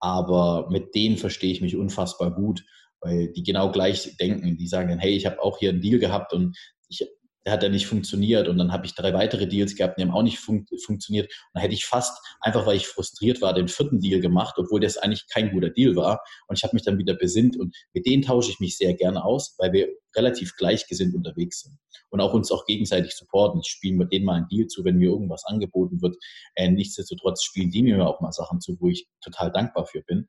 [0.00, 2.64] Aber mit denen verstehe ich mich unfassbar gut,
[3.00, 4.56] weil die genau gleich denken.
[4.56, 6.56] Die sagen dann, hey, ich habe auch hier einen Deal gehabt und
[6.88, 7.06] ich
[7.46, 10.10] der hat ja nicht funktioniert und dann habe ich drei weitere Deals gehabt, die haben
[10.10, 11.26] auch nicht fun funktioniert.
[11.26, 14.80] Und dann hätte ich fast, einfach weil ich frustriert war, den vierten Deal gemacht, obwohl
[14.80, 16.20] das eigentlich kein guter Deal war.
[16.48, 19.24] Und ich habe mich dann wieder besinnt und mit denen tausche ich mich sehr gerne
[19.24, 21.78] aus, weil wir relativ gleichgesinnt unterwegs sind
[22.10, 23.60] und auch uns auch gegenseitig supporten.
[23.60, 26.16] Ich spiele mit denen mal einen Deal zu, wenn mir irgendwas angeboten wird.
[26.56, 30.28] Äh, nichtsdestotrotz spielen die mir auch mal Sachen zu, wo ich total dankbar für bin.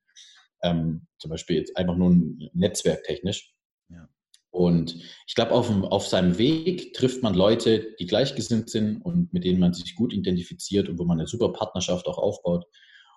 [0.62, 2.16] Ähm, zum Beispiel jetzt einfach nur
[2.54, 3.57] netzwerktechnisch.
[4.58, 4.96] Und
[5.28, 9.60] ich glaube, auf, auf seinem Weg trifft man Leute, die gleichgesinnt sind und mit denen
[9.60, 12.66] man sich gut identifiziert und wo man eine super Partnerschaft auch aufbaut.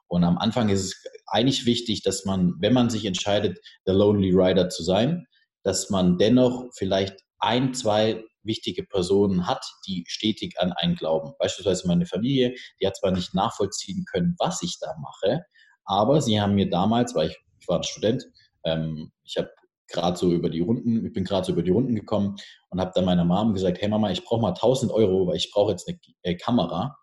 [0.06, 4.32] Und am Anfang ist es eigentlich wichtig, dass man, wenn man sich entscheidet, der Lonely
[4.34, 5.26] Rider zu sein,
[5.62, 11.32] dass man dennoch vielleicht ein, zwei wichtige Personen hat, die stetig an einen glauben.
[11.38, 15.40] Beispielsweise meine Familie, die hat zwar nicht nachvollziehen können, was ich da mache,
[15.86, 18.26] aber sie haben mir damals, weil ich, ich war ein Student,
[18.64, 19.48] ähm, ich habe
[19.90, 22.36] gerade so über die Runden, ich bin gerade so über die Runden gekommen
[22.70, 25.50] und habe dann meiner Mom gesagt, hey Mama, ich brauche mal 1000 Euro, weil ich
[25.52, 26.96] brauche jetzt eine äh, Kamera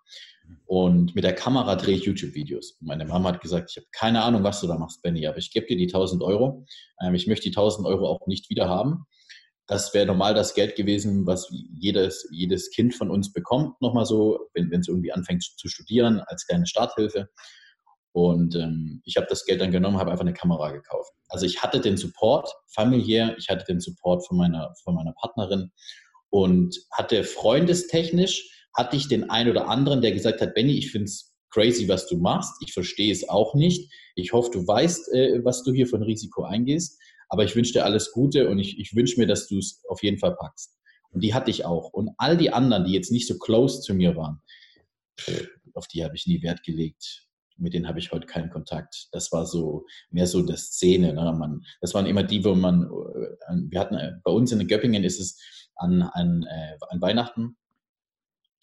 [0.65, 2.77] und mit der Kamera drehe ich YouTube-Videos.
[2.81, 5.51] Meine Mama hat gesagt, ich habe keine Ahnung, was du da machst, Benny, aber ich
[5.51, 6.65] gebe dir die 1000 Euro.
[7.01, 9.05] Ähm, ich möchte die 1000 Euro auch nicht wieder haben.
[9.65, 14.47] Das wäre normal das Geld gewesen, was jedes, jedes Kind von uns bekommt, nochmal so,
[14.53, 17.29] wenn es irgendwie anfängt zu studieren, als kleine Starthilfe.
[18.17, 21.11] Und ähm, ich habe das Geld dann genommen, habe einfach eine Kamera gekauft.
[21.29, 25.69] Also ich hatte den Support familiär, ich hatte den Support von meiner, von meiner Partnerin
[26.31, 31.05] und hatte freundestechnisch, hatte ich den einen oder anderen, der gesagt hat, Benny, ich finde
[31.05, 32.55] es crazy, was du machst.
[32.65, 33.93] Ich verstehe es auch nicht.
[34.15, 36.99] Ich hoffe, du weißt, äh, was du hier für ein Risiko eingehst.
[37.29, 40.01] Aber ich wünsche dir alles Gute und ich, ich wünsche mir, dass du es auf
[40.01, 40.75] jeden Fall packst.
[41.11, 41.93] Und die hatte ich auch.
[41.93, 44.41] Und all die anderen, die jetzt nicht so close zu mir waren,
[45.75, 47.26] auf die habe ich nie Wert gelegt
[47.57, 49.07] mit denen habe ich heute keinen Kontakt.
[49.11, 51.13] Das war so mehr so das Szene.
[51.13, 51.35] Ne?
[51.37, 55.03] Man, das waren immer die, wo man, äh, wir hatten äh, bei uns in Göppingen
[55.03, 55.39] ist es
[55.75, 57.57] an, an, äh, an Weihnachten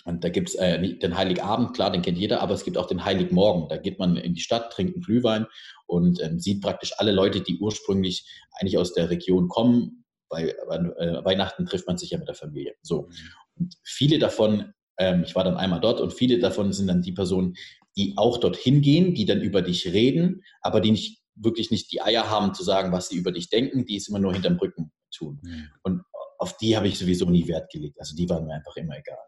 [0.04, 2.87] Und da gibt es äh, den Heiligabend, klar, den kennt jeder, aber es gibt auch
[2.87, 3.68] den Heiligmorgen.
[3.68, 5.46] Da geht man in die Stadt, trinkt einen Glühwein
[5.87, 8.28] und ähm, sieht praktisch alle Leute, die ursprünglich
[8.59, 10.04] eigentlich aus der Region kommen.
[10.28, 12.74] Bei äh, Weihnachten trifft man sich ja mit der Familie.
[12.83, 13.02] So.
[13.02, 13.14] Mhm.
[13.57, 17.12] Und viele davon, ähm, ich war dann einmal dort und viele davon sind dann die
[17.12, 17.54] Personen,
[17.96, 22.00] die auch dorthin gehen, die dann über dich reden, aber die nicht wirklich nicht die
[22.00, 24.92] Eier haben zu sagen, was sie über dich denken, die es immer nur hinterm Rücken
[25.11, 25.40] tun.
[25.42, 25.68] Mhm.
[25.83, 26.02] Und
[26.38, 27.98] auf die habe ich sowieso nie Wert gelegt.
[27.98, 29.18] Also die waren mir einfach immer egal.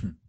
[0.00, 0.20] Hm.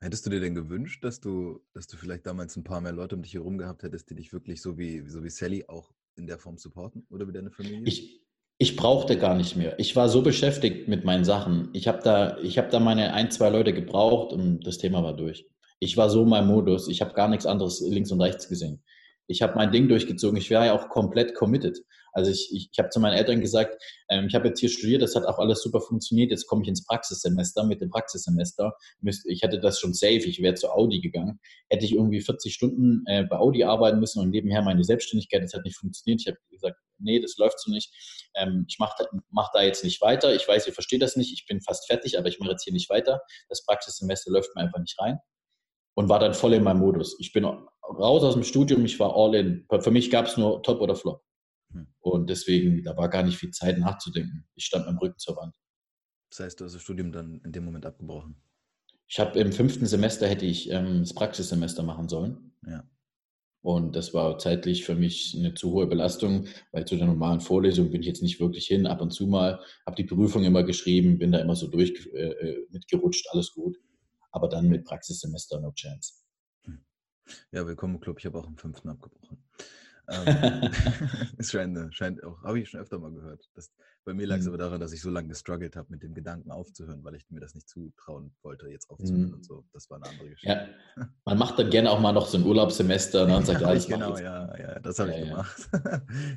[0.00, 3.16] Hättest du dir denn gewünscht, dass du, dass du vielleicht damals ein paar mehr Leute
[3.16, 6.26] um dich herum gehabt hättest, die dich wirklich so wie, so wie Sally auch in
[6.26, 7.82] der Form supporten oder wie deine Familie?
[7.84, 8.22] Ich,
[8.58, 9.78] ich brauchte gar nicht mehr.
[9.78, 11.70] Ich war so beschäftigt mit meinen Sachen.
[11.72, 15.48] Ich habe da, hab da meine ein, zwei Leute gebraucht und das Thema war durch.
[15.80, 16.88] Ich war so in meinem Modus.
[16.88, 18.82] Ich habe gar nichts anderes links und rechts gesehen
[19.28, 20.38] ich habe mein Ding durchgezogen.
[20.38, 21.78] Ich wäre ja auch komplett committed.
[22.12, 25.02] Also ich, ich, ich habe zu meinen Eltern gesagt, ähm, ich habe jetzt hier studiert,
[25.02, 26.30] das hat auch alles super funktioniert.
[26.30, 27.62] Jetzt komme ich ins Praxissemester.
[27.64, 31.38] Mit dem Praxissemester, ich hätte das schon safe, ich wäre zu Audi gegangen.
[31.68, 35.52] Hätte ich irgendwie 40 Stunden äh, bei Audi arbeiten müssen und nebenher meine Selbstständigkeit, das
[35.52, 36.22] hat nicht funktioniert.
[36.22, 37.92] Ich habe gesagt, nee, das läuft so nicht.
[38.34, 40.34] Ähm, ich mache mach da jetzt nicht weiter.
[40.34, 41.32] Ich weiß, ihr versteht das nicht.
[41.34, 43.20] Ich bin fast fertig, aber ich mache jetzt hier nicht weiter.
[43.50, 45.18] Das Praxissemester läuft mir einfach nicht rein
[45.98, 47.16] und war dann voll in meinem Modus.
[47.18, 49.66] Ich bin raus aus dem Studium, ich war all in.
[49.80, 51.24] Für mich gab es nur Top oder Flop.
[51.72, 51.88] Hm.
[51.98, 54.46] Und deswegen, da war gar nicht viel Zeit nachzudenken.
[54.54, 55.56] Ich stand mit dem Rücken zur Wand.
[56.30, 58.36] Das heißt, du hast das Studium dann in dem Moment abgebrochen?
[59.08, 62.52] Ich habe im fünften Semester hätte ich ähm, das Praxissemester machen sollen.
[62.64, 62.84] Ja.
[63.62, 67.90] Und das war zeitlich für mich eine zu hohe Belastung, weil zu der normalen Vorlesung
[67.90, 68.86] bin ich jetzt nicht wirklich hin.
[68.86, 72.28] Ab und zu mal habe die Prüfung immer geschrieben, bin da immer so durch äh,
[72.28, 73.76] äh mitgerutscht, alles gut
[74.38, 76.12] aber dann mit Praxissemester no chance.
[76.62, 76.84] Hm.
[77.50, 78.20] Ja, willkommen im Club.
[78.20, 79.42] Ich habe auch im fünften abgebrochen.
[80.08, 80.70] Ähm,
[81.38, 83.50] es scheint, scheint auch, habe ich schon öfter mal gehört.
[83.56, 83.72] Das,
[84.04, 84.50] bei mir lag es mhm.
[84.50, 87.40] aber daran, dass ich so lange gestruggelt habe, mit dem Gedanken aufzuhören, weil ich mir
[87.40, 89.34] das nicht zutrauen wollte, jetzt aufzuhören mhm.
[89.34, 89.64] und so.
[89.72, 90.68] Das war eine andere Geschichte.
[90.96, 91.08] Ja.
[91.24, 93.88] Man macht dann gerne auch mal noch so ein Urlaubssemester ne, und sagt, ja, ich
[93.88, 95.68] genau, ja, ja, das habe ja, ich gemacht.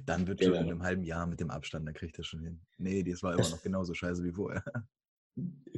[0.08, 2.66] dann wird schon in einem halben Jahr mit dem Abstand, dann kriegt er schon hin.
[2.80, 4.64] Nee, das war immer noch genauso scheiße wie vorher.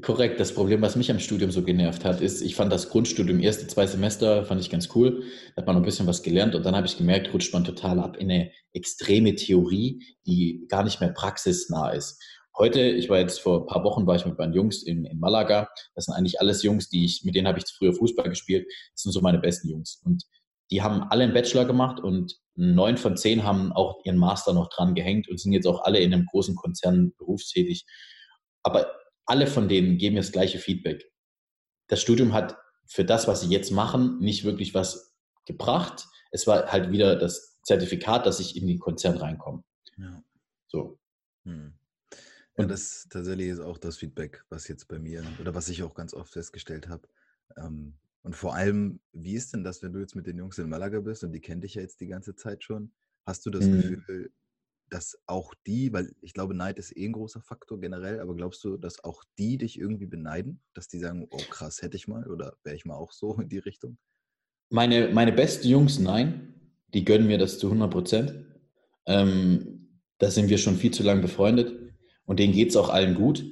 [0.01, 0.39] Korrekt.
[0.39, 3.67] Das Problem, was mich am Studium so genervt hat, ist, ich fand das Grundstudium erste
[3.67, 5.23] zwei Semester fand ich ganz cool.
[5.55, 7.99] Da hat man ein bisschen was gelernt und dann habe ich gemerkt, rutscht man total
[7.99, 12.21] ab in eine extreme Theorie, die gar nicht mehr praxisnah ist.
[12.57, 15.19] Heute, ich war jetzt vor ein paar Wochen, war ich mit meinen Jungs in, in
[15.19, 15.69] Malaga.
[15.95, 18.67] Das sind eigentlich alles Jungs, die ich, mit denen habe ich früher Fußball gespielt.
[18.93, 20.01] Das sind so meine besten Jungs.
[20.03, 20.23] Und
[20.69, 24.69] die haben alle einen Bachelor gemacht und neun von zehn haben auch ihren Master noch
[24.69, 27.85] dran gehängt und sind jetzt auch alle in einem großen Konzern berufstätig.
[28.63, 28.87] Aber
[29.25, 31.11] alle von denen geben mir das gleiche Feedback.
[31.87, 36.07] Das Studium hat für das, was sie jetzt machen, nicht wirklich was gebracht.
[36.31, 39.63] Es war halt wieder das Zertifikat, dass ich in den Konzern reinkomme.
[39.97, 40.23] Ja.
[40.67, 40.99] So.
[41.45, 41.73] Hm.
[42.55, 45.95] Und das tatsächlich ist auch das Feedback, was jetzt bei mir oder was ich auch
[45.95, 47.07] ganz oft festgestellt habe.
[47.57, 50.69] Ähm, und vor allem, wie ist denn das, wenn du jetzt mit den Jungs in
[50.69, 52.91] Malaga bist und die kennen dich ja jetzt die ganze Zeit schon?
[53.25, 53.81] Hast du das mhm.
[53.81, 54.31] Gefühl,
[54.89, 58.63] dass auch die, weil ich glaube, Neid ist eh ein großer Faktor generell, aber glaubst
[58.63, 60.61] du, dass auch die dich irgendwie beneiden?
[60.73, 63.49] Dass die sagen, oh krass, hätte ich mal oder wäre ich mal auch so in
[63.49, 63.97] die Richtung?
[64.69, 66.49] Meine, meine besten Jungs, nein.
[66.93, 68.45] Die gönnen mir das zu 100 Prozent.
[69.05, 71.73] Ähm, da sind wir schon viel zu lange befreundet
[72.25, 73.45] und denen geht es auch allen gut.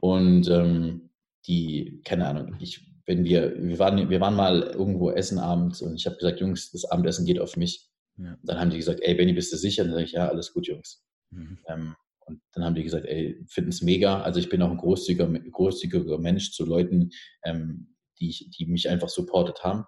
[0.00, 1.10] Und ähm,
[1.46, 5.96] die, keine Ahnung, ich, wenn wir, wir waren, wir waren mal irgendwo essen abends und
[5.96, 7.87] ich habe gesagt, Jungs, das Abendessen geht auf mich.
[8.18, 8.36] Ja.
[8.42, 9.82] Dann haben die gesagt, ey, Benny, bist du sicher?
[9.82, 11.04] Und dann sage ich, ja, alles gut, Jungs.
[11.30, 11.58] Mhm.
[11.68, 14.20] Ähm, und dann haben die gesagt, ey, finden es mega.
[14.20, 17.10] Also ich bin auch ein großzügiger, großzügiger Mensch zu Leuten,
[17.44, 19.84] ähm, die, die mich einfach supportet haben.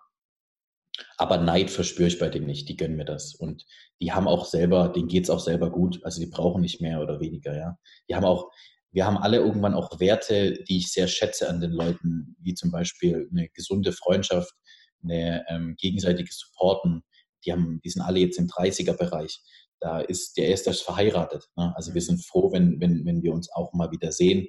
[1.16, 2.68] Aber Neid verspüre ich bei denen nicht.
[2.68, 3.34] Die gönnen mir das.
[3.34, 3.64] Und
[4.00, 6.00] die haben auch selber, denen geht es auch selber gut.
[6.04, 7.78] Also die brauchen nicht mehr oder weniger, ja.
[8.08, 8.50] Die haben auch,
[8.92, 12.70] wir haben alle irgendwann auch Werte, die ich sehr schätze an den Leuten, wie zum
[12.70, 14.52] Beispiel eine gesunde Freundschaft,
[15.02, 17.02] eine ähm, gegenseitiges Supporten,
[17.44, 19.40] die, haben, die sind alle jetzt im 30er-Bereich.
[19.80, 21.48] Da ist der erste verheiratet.
[21.56, 21.72] Ne?
[21.76, 22.06] Also wir mhm.
[22.06, 24.46] sind froh, wenn, wenn, wenn wir uns auch mal wieder sehen,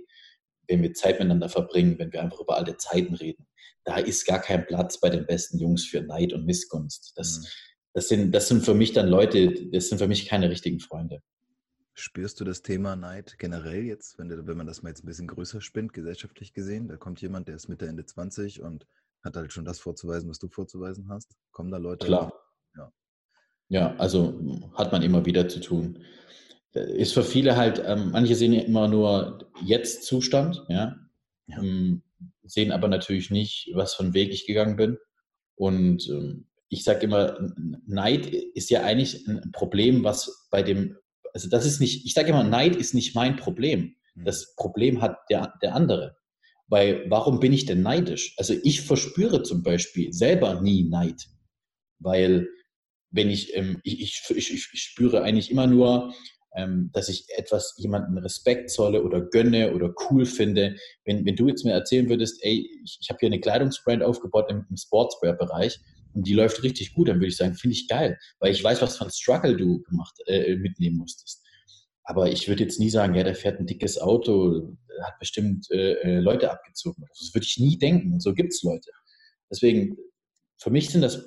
[0.67, 3.47] wenn wir Zeit miteinander verbringen, wenn wir einfach über alte Zeiten reden.
[3.83, 7.13] Da ist gar kein Platz bei den besten Jungs für Neid und Missgunst.
[7.15, 7.45] Das, mhm.
[7.93, 11.21] das, sind, das sind für mich dann Leute, das sind für mich keine richtigen Freunde.
[11.93, 15.27] Spürst du das Thema Neid generell jetzt, wenn, wenn man das mal jetzt ein bisschen
[15.27, 16.87] größer spinnt, gesellschaftlich gesehen?
[16.87, 18.87] Da kommt jemand, der ist Mitte, Ende 20 und
[19.23, 21.35] hat halt schon das vorzuweisen, was du vorzuweisen hast.
[21.51, 22.33] Kommen da Leute, Klar.
[23.71, 23.95] Ja.
[23.97, 24.37] also
[24.73, 25.99] hat man immer wieder zu tun.
[26.73, 30.95] Ist für viele halt, ähm, manche sehen ja immer nur jetzt Zustand, ja.
[31.47, 32.01] Ähm,
[32.43, 34.97] sehen aber natürlich nicht, was für einen Weg ich gegangen bin.
[35.55, 37.37] Und ähm, ich sage immer,
[37.85, 40.97] Neid ist ja eigentlich ein Problem, was bei dem,
[41.33, 43.95] also das ist nicht, ich sage immer, Neid ist nicht mein Problem.
[44.15, 44.25] Mhm.
[44.25, 46.17] Das Problem hat der, der andere.
[46.67, 48.33] Weil warum bin ich denn neidisch?
[48.37, 51.27] Also ich verspüre zum Beispiel selber nie Neid,
[51.99, 52.47] weil
[53.11, 56.13] wenn ich, ähm, ich, ich, ich, ich spüre eigentlich immer nur,
[56.55, 60.75] ähm, dass ich etwas jemanden Respekt zolle oder gönne oder cool finde.
[61.05, 64.49] Wenn, wenn du jetzt mir erzählen würdest, ey, ich, ich habe hier eine Kleidungsbrand aufgebaut
[64.49, 65.79] im, im Sportswear-Bereich
[66.13, 68.81] und die läuft richtig gut, dann würde ich sagen, finde ich geil, weil ich weiß,
[68.81, 71.41] was für ein Struggle du gemacht, äh, mitnehmen musstest.
[72.03, 75.93] Aber ich würde jetzt nie sagen, ja, der fährt ein dickes Auto, hat bestimmt äh,
[76.01, 77.05] äh Leute abgezogen.
[77.07, 78.13] Das würde ich nie denken.
[78.13, 78.89] Und so gibt es Leute.
[79.49, 79.95] Deswegen,
[80.57, 81.23] für mich sind das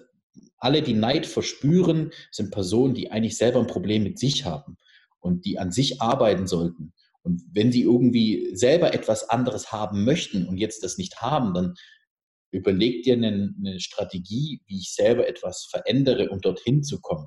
[0.59, 4.77] alle, die Neid verspüren, sind Personen, die eigentlich selber ein Problem mit sich haben
[5.21, 6.93] und die an sich arbeiten sollten.
[7.23, 11.75] Und wenn sie irgendwie selber etwas anderes haben möchten und jetzt das nicht haben, dann
[12.51, 17.27] überleg dir eine, eine Strategie, wie ich selber etwas verändere, um dorthin zu kommen.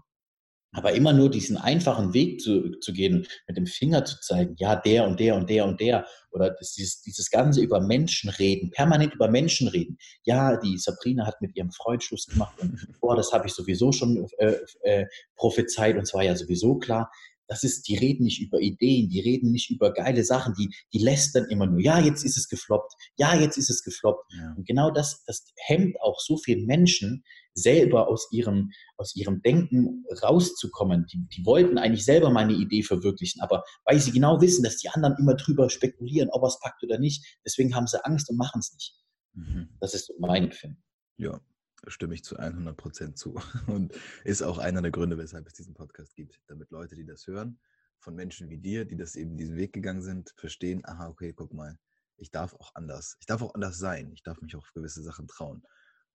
[0.74, 4.76] Aber immer nur diesen einfachen Weg zu, zu gehen, mit dem Finger zu zeigen, ja,
[4.76, 9.14] der und der und der und der, oder dieses, dieses Ganze über Menschen reden, permanent
[9.16, 9.98] über Menschen reden.
[10.24, 13.92] Ja, die Sabrina hat mit ihrem Freund Schluss gemacht und boah, das habe ich sowieso
[13.92, 17.12] schon äh, äh, prophezeit und zwar ja sowieso klar
[17.48, 21.00] das ist, die reden nicht über Ideen, die reden nicht über geile Sachen, die, die
[21.00, 24.34] lästern immer nur, ja, jetzt ist es gefloppt, ja, jetzt ist es gefloppt.
[24.34, 24.54] Ja.
[24.58, 30.06] Und genau das, das hemmt auch so viele Menschen, selber aus ihrem, aus ihrem Denken
[30.22, 31.08] rauszukommen.
[31.12, 34.90] Die, die wollten eigentlich selber meine Idee verwirklichen, aber weil sie genau wissen, dass die
[34.90, 38.38] anderen immer drüber spekulieren, ob er es packt oder nicht, deswegen haben sie Angst und
[38.38, 38.96] machen es nicht.
[39.34, 39.70] Mhm.
[39.80, 40.84] Das ist mein Empfinden.
[41.18, 41.42] Ja,
[41.88, 43.36] stimme ich zu 100 Prozent zu.
[43.68, 46.40] Und ist auch einer der Gründe, weshalb es diesen Podcast gibt.
[46.48, 47.60] Damit Leute, die das hören,
[48.00, 51.54] von Menschen wie dir, die das eben diesen Weg gegangen sind, verstehen, aha, okay, guck
[51.54, 51.78] mal,
[52.18, 53.18] ich darf auch anders.
[53.20, 54.12] Ich darf auch anders sein.
[54.14, 55.64] Ich darf mich auch auf gewisse Sachen trauen.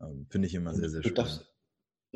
[0.01, 1.14] Ähm, Finde ich immer sehr, sehr schön.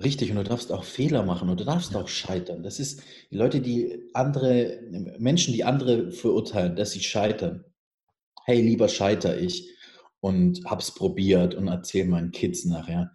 [0.02, 2.00] Richtig, und du darfst auch Fehler machen und du darfst ja.
[2.00, 2.62] auch scheitern.
[2.62, 4.82] Das ist die Leute, die andere,
[5.18, 7.64] Menschen, die andere verurteilen, dass sie scheitern.
[8.44, 9.70] Hey, lieber scheiter ich
[10.20, 13.10] und hab's probiert und erzähl meinen Kids nachher.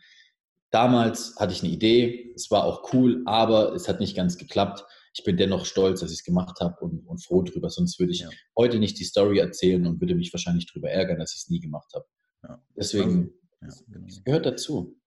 [0.72, 4.86] Damals hatte ich eine Idee, es war auch cool, aber es hat nicht ganz geklappt.
[5.14, 7.70] Ich bin dennoch stolz, dass ich es gemacht habe und, und, froh drüber.
[7.70, 8.30] Sonst würde ich ja.
[8.58, 11.60] heute nicht die Story erzählen und würde mich wahrscheinlich darüber ärgern, dass ich es nie
[11.60, 12.06] gemacht habe.
[12.44, 12.64] Ja.
[12.78, 14.08] Deswegen ja, genau.
[14.24, 14.98] gehört dazu.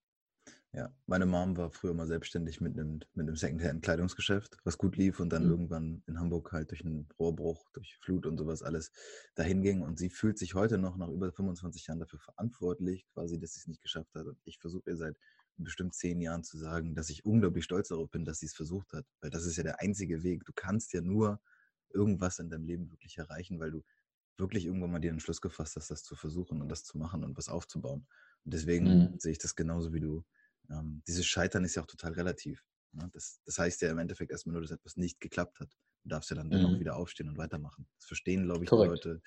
[0.75, 5.21] Ja, meine Mom war früher mal selbstständig mit einem, mit einem Secondhand-Kleidungsgeschäft, was gut lief
[5.21, 5.51] und dann mhm.
[5.51, 8.91] irgendwann in Hamburg halt durch einen Rohrbruch, durch Flut und sowas alles
[9.37, 9.83] dahin ging.
[9.83, 13.61] Und sie fühlt sich heute noch nach über 25 Jahren dafür verantwortlich, quasi, dass sie
[13.61, 14.27] es nicht geschafft hat.
[14.27, 15.17] Und ich versuche ihr seit
[15.57, 18.93] bestimmt zehn Jahren zu sagen, dass ich unglaublich stolz darauf bin, dass sie es versucht
[18.93, 19.07] hat.
[19.21, 20.45] Weil das ist ja der einzige Weg.
[20.45, 21.41] Du kannst ja nur
[21.91, 23.83] irgendwas in deinem Leben wirklich erreichen, weil du
[24.37, 27.25] wirklich irgendwann mal dir den Schluss gefasst hast, das zu versuchen und das zu machen
[27.25, 28.07] und was aufzubauen.
[28.45, 29.19] Und deswegen mhm.
[29.19, 30.25] sehe ich das genauso wie du.
[30.71, 32.65] Ähm, dieses Scheitern ist ja auch total relativ.
[32.93, 33.09] Ne?
[33.13, 35.71] Das, das, heißt ja im Endeffekt erstmal nur, dass etwas nicht geklappt hat.
[36.03, 36.53] Du darfst ja dann mhm.
[36.53, 37.87] dennoch wieder aufstehen und weitermachen.
[37.99, 39.05] Das verstehen, glaube ich, Korrekt.
[39.05, 39.23] die Leute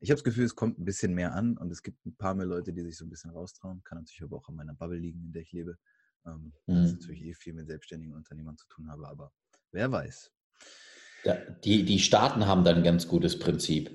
[0.00, 2.34] ich habe das Gefühl, es kommt ein bisschen mehr an und es gibt ein paar
[2.34, 3.82] mehr Leute, die sich so ein bisschen raustrauen.
[3.84, 5.78] Kann natürlich aber auch an meiner Bubble liegen, in der ich lebe.
[6.26, 6.82] Ähm, mhm.
[6.82, 9.32] Das natürlich eh viel mit selbstständigen Unternehmern zu tun habe, aber
[9.72, 10.30] wer weiß.
[11.24, 11.34] Ja,
[11.64, 13.90] die, die Staaten haben da ein ganz gutes Prinzip.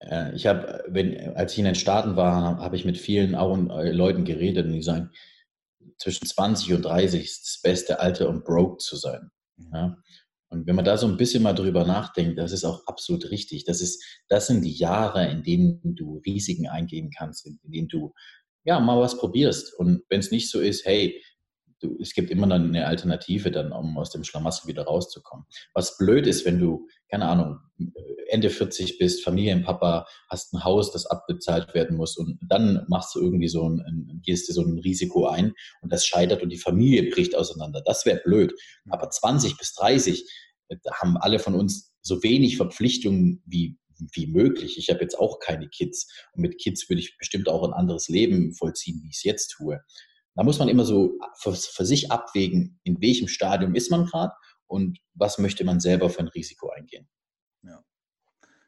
[0.00, 3.92] Äh, ich habe, wenn, als ich in den Staaten war, habe ich mit vielen äh,
[3.92, 5.10] Leuten geredet und die sagen,
[5.98, 9.30] zwischen 20 und 30 ist das beste Alter, um broke zu sein.
[9.56, 9.70] Mhm.
[9.72, 9.96] Ja?
[10.50, 13.64] Und wenn man da so ein bisschen mal drüber nachdenkt, das ist auch absolut richtig.
[13.64, 18.14] Das ist, das sind die Jahre, in denen du Risiken eingehen kannst, in denen du
[18.64, 19.74] ja mal was probierst.
[19.78, 21.22] Und wenn es nicht so ist, hey,
[21.80, 25.46] du, es gibt immer dann eine Alternative, dann um aus dem Schlamassel wieder rauszukommen.
[25.74, 27.58] Was blöd ist, wenn du, keine Ahnung,
[28.28, 33.20] Ende 40 bist, Familienpapa, hast ein Haus, das abbezahlt werden muss und dann machst du
[33.20, 37.10] irgendwie so ein, gehst du so ein Risiko ein und das scheitert und die Familie
[37.10, 37.82] bricht auseinander.
[37.84, 38.52] Das wäre blöd.
[38.90, 40.24] Aber 20 bis 30
[40.68, 43.78] da haben alle von uns so wenig Verpflichtungen wie
[44.12, 44.78] wie möglich.
[44.78, 46.06] Ich habe jetzt auch keine Kids.
[46.32, 49.48] Und mit Kids würde ich bestimmt auch ein anderes Leben vollziehen, wie ich es jetzt
[49.48, 49.80] tue.
[50.38, 54.32] Da muss man immer so für, für sich abwägen, in welchem Stadium ist man gerade
[54.68, 57.08] und was möchte man selber für ein Risiko eingehen.
[57.64, 57.84] Ja,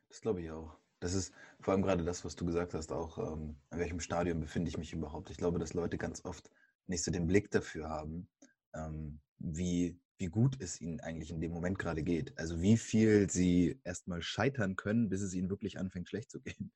[0.09, 0.77] das glaube ich auch.
[0.99, 4.41] Das ist vor allem gerade das, was du gesagt hast, auch ähm, in welchem Stadium
[4.41, 5.31] befinde ich mich überhaupt.
[5.31, 6.51] Ich glaube, dass Leute ganz oft
[6.89, 8.29] nicht so den Blick dafür haben,
[8.75, 12.37] ähm, wie, wie gut es ihnen eigentlich in dem Moment gerade geht.
[12.37, 16.73] Also wie viel sie erstmal scheitern können, bis es ihnen wirklich anfängt, schlecht zu gehen.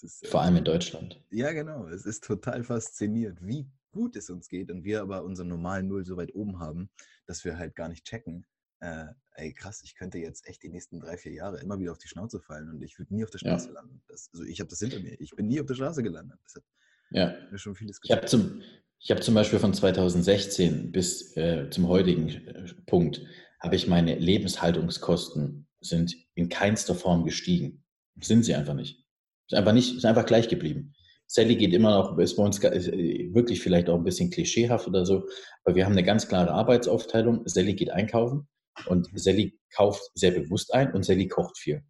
[0.00, 1.22] Ist, Vor allem in Deutschland.
[1.28, 1.86] Ja, genau.
[1.88, 6.04] Es ist total faszinierend, wie gut es uns geht und wir aber unseren normalen Null
[6.04, 6.90] so weit oben haben,
[7.26, 8.46] dass wir halt gar nicht checken.
[8.80, 11.98] Äh, ey, krass, ich könnte jetzt echt die nächsten drei, vier Jahre immer wieder auf
[11.98, 13.74] die Schnauze fallen und ich würde nie auf der Straße ja.
[13.74, 14.02] landen.
[14.08, 15.20] Das, also ich habe das hinter mir.
[15.20, 16.38] Ich bin nie auf der Straße gelandet.
[16.44, 16.64] Das hat
[17.10, 17.34] ja.
[17.50, 17.98] mir schon vieles.
[18.02, 18.62] Ich habe zum,
[19.08, 23.22] hab zum Beispiel von 2016 bis äh, zum heutigen äh, Punkt,
[23.60, 27.84] habe ich meine Lebenshaltungskosten sind in keinster Form gestiegen.
[28.20, 29.04] Sind sie einfach nicht.
[29.48, 30.92] Ist einfach nicht, ist einfach gleich geblieben.
[31.30, 35.04] Sally geht immer noch, ist bei uns äh, wirklich vielleicht auch ein bisschen klischeehaft oder
[35.04, 35.26] so,
[35.64, 37.46] aber wir haben eine ganz klare Arbeitsaufteilung.
[37.46, 38.48] Sally geht einkaufen
[38.86, 41.82] und Sally kauft sehr bewusst ein und Sally kocht viel.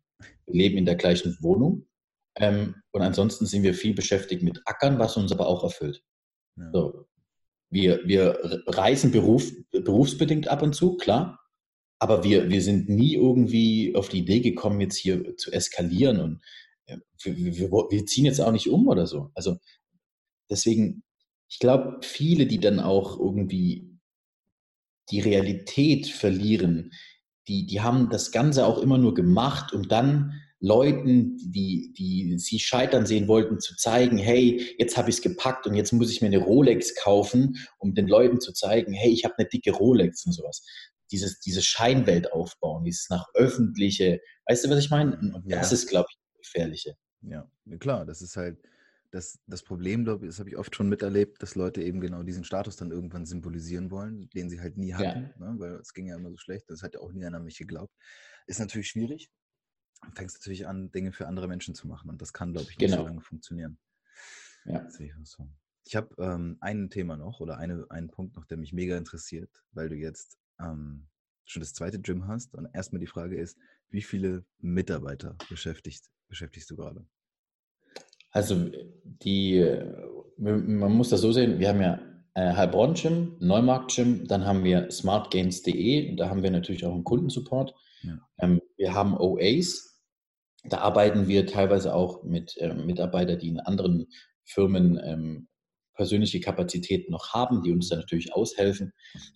[0.47, 1.87] Wir leben in der gleichen Wohnung
[2.37, 6.03] ähm, und ansonsten sind wir viel beschäftigt mit Ackern, was uns aber auch erfüllt.
[6.57, 6.71] Ja.
[6.73, 7.07] So.
[7.71, 11.39] Wir, wir reisen beruf, berufsbedingt ab und zu, klar,
[12.01, 16.43] aber wir, wir sind nie irgendwie auf die Idee gekommen, jetzt hier zu eskalieren und
[17.23, 19.31] wir, wir, wir ziehen jetzt auch nicht um oder so.
[19.35, 19.59] Also
[20.51, 21.03] deswegen,
[21.49, 23.99] ich glaube, viele, die dann auch irgendwie
[25.11, 26.93] die Realität verlieren,
[27.47, 32.59] die, die haben das Ganze auch immer nur gemacht, um dann Leuten, die, die sie
[32.59, 36.21] scheitern sehen wollten, zu zeigen, hey, jetzt habe ich es gepackt und jetzt muss ich
[36.21, 40.27] mir eine Rolex kaufen, um den Leuten zu zeigen, hey, ich habe eine dicke Rolex
[40.27, 40.65] und sowas.
[41.11, 45.17] Dieses, diese Scheinwelt aufbauen, dieses nach öffentliche, weißt du, was ich meine?
[45.17, 45.75] Und das ja.
[45.75, 46.19] ist, glaube ich,
[46.53, 46.97] gefährliche.
[47.23, 48.59] Ja, klar, das ist halt
[49.11, 52.23] das, das Problem, glaube ich, das habe ich oft schon miterlebt, dass Leute eben genau
[52.23, 55.53] diesen Status dann irgendwann symbolisieren wollen, den sie halt nie hatten, ja.
[55.53, 57.59] ne, weil es ging ja immer so schlecht, das hat ja auch nie einer mich
[57.59, 57.95] geglaubt.
[58.47, 59.31] Ist natürlich schwierig.
[60.03, 62.79] Du fängst natürlich an, Dinge für andere Menschen zu machen und das kann, glaube ich,
[62.79, 63.03] nicht genau.
[63.03, 63.79] so lange funktionieren.
[64.65, 64.87] Ja.
[64.99, 65.49] Ich, so.
[65.85, 69.51] ich habe ähm, ein Thema noch oder eine, einen Punkt noch, der mich mega interessiert,
[69.73, 71.09] weil du jetzt ähm,
[71.47, 76.71] schon das zweite Gym hast und erstmal die Frage ist, wie viele Mitarbeiter beschäftigt beschäftigst
[76.71, 77.07] du gerade?
[78.31, 78.71] Also
[79.05, 79.65] die,
[80.37, 81.99] man muss das so sehen, wir haben ja
[82.35, 87.05] äh, Heilbronn Gym, Neumarkt Gym, dann haben wir smartgains.de, da haben wir natürlich auch einen
[87.05, 87.75] Kundensupport.
[88.03, 88.19] Ja.
[88.39, 90.01] Ähm, wir haben OAs,
[90.65, 94.07] da arbeiten wir teilweise auch mit äh, Mitarbeitern, die in anderen
[94.45, 95.49] Firmen ähm,
[95.99, 98.93] persönliche Kapazitäten noch haben, die uns dann natürlich aushelfen.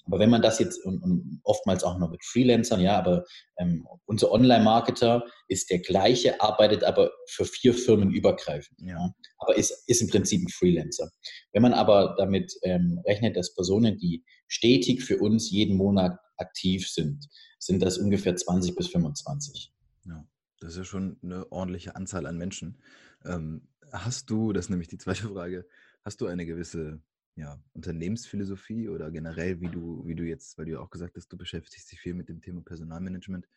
[0.06, 3.24] Aber wenn man das jetzt und, und oftmals auch noch mit Freelancern, ja, aber
[3.58, 9.12] ähm, unser Online-Marketer ist der gleiche, arbeitet aber für vier Firmen übergreifend, ja.
[9.38, 11.10] aber ist, ist im Prinzip ein Freelancer.
[11.52, 16.88] Wenn man aber damit ähm, rechnet, dass Personen, die stetig für uns jeden Monat aktiv
[16.88, 17.26] sind,
[17.58, 19.72] sind das ungefähr 20 bis 25.
[20.04, 20.24] Ja,
[20.60, 22.80] das ist ja schon eine ordentliche Anzahl an Menschen.
[23.24, 25.66] Ähm, hast du, das ist nämlich die zweite Frage,
[26.04, 27.00] Hast du eine gewisse
[27.36, 31.28] ja, Unternehmensphilosophie oder generell, wie du, wie du jetzt, weil du ja auch gesagt hast,
[31.28, 33.48] du beschäftigst dich viel mit dem Thema Personalmanagement,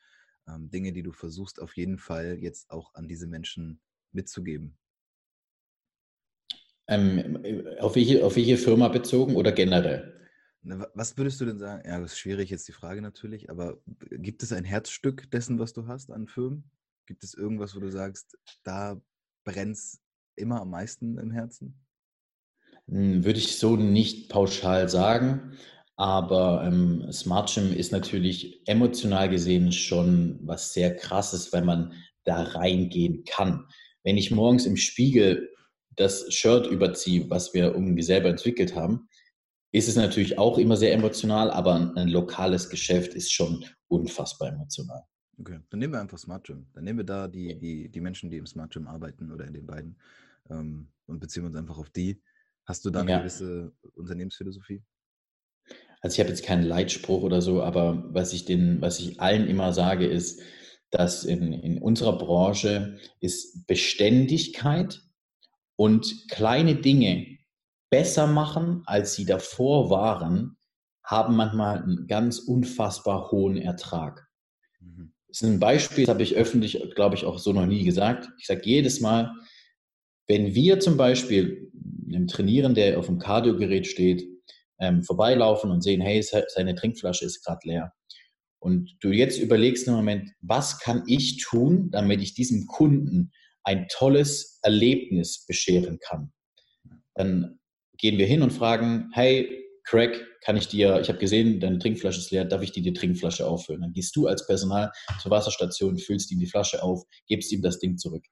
[0.47, 3.81] ähm, Dinge, die du versuchst auf jeden Fall jetzt auch an diese Menschen
[4.11, 4.77] mitzugeben?
[6.87, 10.11] Ähm, äh, auf, welche, auf welche Firma bezogen oder generell?
[10.61, 11.87] Was würdest du denn sagen?
[11.87, 13.79] Ja, das ist schwierig jetzt die Frage natürlich, aber
[14.09, 16.71] gibt es ein Herzstück dessen, was du hast an Firmen?
[17.05, 18.99] Gibt es irgendwas, wo du sagst, da
[19.43, 20.01] brennt es
[20.35, 21.84] immer am meisten im Herzen?
[22.89, 25.53] Hm, würde ich so nicht pauschal sagen,
[25.95, 31.93] aber ähm, Smart Gym ist natürlich emotional gesehen schon was sehr krasses, weil man
[32.25, 33.65] da reingehen kann.
[34.03, 35.49] Wenn ich morgens im Spiegel
[35.95, 39.07] das Shirt überziehe, was wir irgendwie selber entwickelt haben,
[39.71, 44.49] ist es natürlich auch immer sehr emotional, aber ein, ein lokales Geschäft ist schon unfassbar
[44.49, 45.03] emotional.
[45.37, 46.67] Okay, dann nehmen wir einfach Smart Gym.
[46.73, 49.53] Dann nehmen wir da die, die, die Menschen, die im Smart Gym arbeiten oder in
[49.53, 49.97] den beiden
[50.49, 52.21] ähm, und beziehen uns einfach auf die.
[52.65, 53.19] Hast du da eine ja.
[53.19, 54.83] gewisse Unternehmensphilosophie?
[56.01, 59.47] Also ich habe jetzt keinen Leitspruch oder so, aber was ich den, was ich allen
[59.47, 60.41] immer sage, ist,
[60.91, 65.01] dass in, in unserer Branche ist Beständigkeit
[65.75, 67.37] und kleine Dinge
[67.89, 70.57] besser machen, als sie davor waren,
[71.03, 74.27] haben manchmal einen ganz unfassbar hohen Ertrag.
[74.79, 75.13] Mhm.
[75.27, 78.29] Das ist ein Beispiel, das habe ich öffentlich, glaube ich, auch so noch nie gesagt.
[78.39, 79.33] Ich sage jedes Mal,
[80.27, 81.71] wenn wir zum Beispiel
[82.07, 84.27] einem Trainieren, der auf dem Kardiogerät steht,
[84.79, 87.93] ähm, vorbeilaufen und sehen, hey, seine Trinkflasche ist gerade leer.
[88.59, 93.31] Und du jetzt überlegst im Moment, was kann ich tun, damit ich diesem Kunden
[93.63, 96.31] ein tolles Erlebnis bescheren kann?
[97.13, 97.59] Dann
[97.97, 102.19] gehen wir hin und fragen, hey, Craig, kann ich dir, ich habe gesehen, deine Trinkflasche
[102.19, 103.81] ist leer, darf ich dir die Trinkflasche auffüllen?
[103.81, 104.91] Dann gehst du als Personal
[105.21, 108.23] zur Wasserstation, füllst ihm die Flasche auf, gibst ihm das Ding zurück.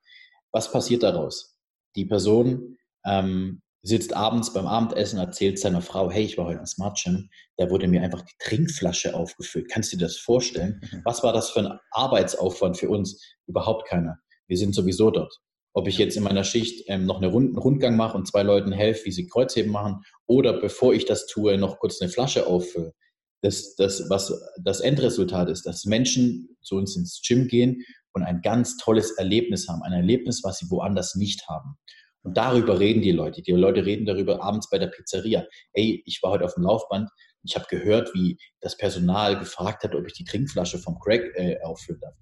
[0.51, 1.57] Was passiert daraus?
[1.95, 6.65] Die Person ähm, sitzt abends beim Abendessen, erzählt seiner Frau, hey, ich war heute im
[6.65, 9.69] Smart Gym, da wurde mir einfach die Trinkflasche aufgefüllt.
[9.69, 10.81] Kannst du dir das vorstellen?
[10.81, 11.01] Mhm.
[11.03, 13.21] Was war das für ein Arbeitsaufwand für uns?
[13.45, 14.17] Überhaupt keiner.
[14.47, 15.37] Wir sind sowieso dort.
[15.73, 18.43] Ob ich jetzt in meiner Schicht ähm, noch eine Rund einen Rundgang mache und zwei
[18.43, 22.47] Leuten helfe, wie sie Kreuzheben machen, oder bevor ich das tue, noch kurz eine Flasche
[22.47, 22.93] auffülle.
[23.41, 28.41] Das, das, was das Endresultat ist, dass Menschen zu uns ins Gym gehen und ein
[28.41, 29.83] ganz tolles Erlebnis haben.
[29.83, 31.75] Ein Erlebnis, was sie woanders nicht haben.
[32.23, 33.41] Und darüber reden die Leute.
[33.41, 35.45] Die Leute reden darüber abends bei der Pizzeria.
[35.73, 37.09] Ey, ich war heute auf dem Laufband.
[37.43, 41.61] Ich habe gehört, wie das Personal gefragt hat, ob ich die Trinkflasche vom Craig äh,
[41.61, 42.15] auffüllen darf.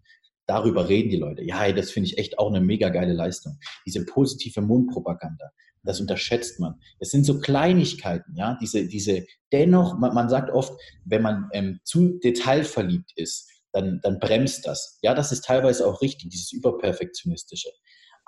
[0.47, 1.43] Darüber reden die Leute.
[1.43, 3.59] Ja, das finde ich echt auch eine mega geile Leistung.
[3.85, 5.51] Diese positive Mundpropaganda.
[5.83, 6.75] Das unterschätzt man.
[6.99, 10.73] Es sind so Kleinigkeiten, ja, diese, diese, dennoch, man, man sagt oft,
[11.05, 14.99] wenn man ähm, zu detailverliebt ist, dann, dann bremst das.
[15.01, 17.69] Ja, das ist teilweise auch richtig, dieses Überperfektionistische.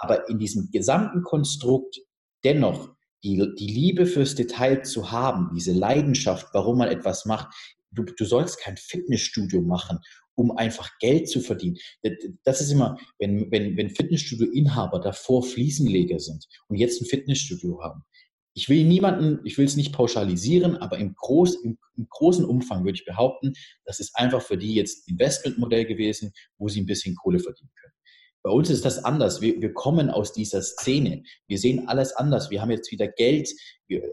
[0.04, 2.02] Aber in diesem gesamten Konstrukt
[2.44, 2.94] dennoch
[3.24, 7.56] die, die Liebe fürs Detail zu haben, diese Leidenschaft, warum man etwas macht.
[7.92, 10.00] Du, du sollst kein Fitnessstudio machen,
[10.36, 11.78] um einfach Geld zu verdienen.
[12.44, 18.04] Das ist immer, wenn, wenn, wenn Fitnessstudio-Inhaber davor Fliesenleger sind und jetzt ein Fitnessstudio haben.
[18.56, 22.84] Ich will niemanden, ich will es nicht pauschalisieren, aber im, Groß, im, im großen Umfang
[22.84, 23.54] würde ich behaupten,
[23.86, 27.94] das ist einfach für die jetzt Investmentmodell gewesen, wo sie ein bisschen Kohle verdienen können.
[28.44, 29.40] Bei uns ist das anders.
[29.40, 31.24] Wir, wir kommen aus dieser Szene.
[31.48, 32.50] Wir sehen alles anders.
[32.50, 33.50] Wir haben jetzt wieder Geld.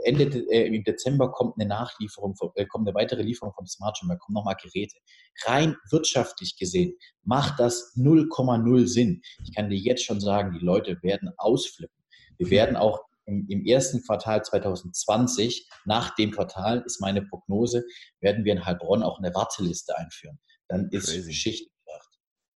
[0.04, 4.08] Ende äh, im Dezember kommt eine Nachlieferung, äh, kommt eine weitere Lieferung vom Smart Gym,
[4.08, 4.96] da kommen nochmal Geräte.
[5.44, 9.22] Rein wirtschaftlich gesehen macht das 0,0 Sinn.
[9.42, 12.04] Ich kann dir jetzt schon sagen, die Leute werden ausflippen.
[12.38, 17.84] Wir werden auch im, im, ersten Quartal 2020, nach dem Quartal ist meine Prognose,
[18.20, 20.38] werden wir in Heilbronn auch eine Warteliste einführen.
[20.68, 21.28] Dann ist Crazy.
[21.28, 22.08] Geschichte gemacht.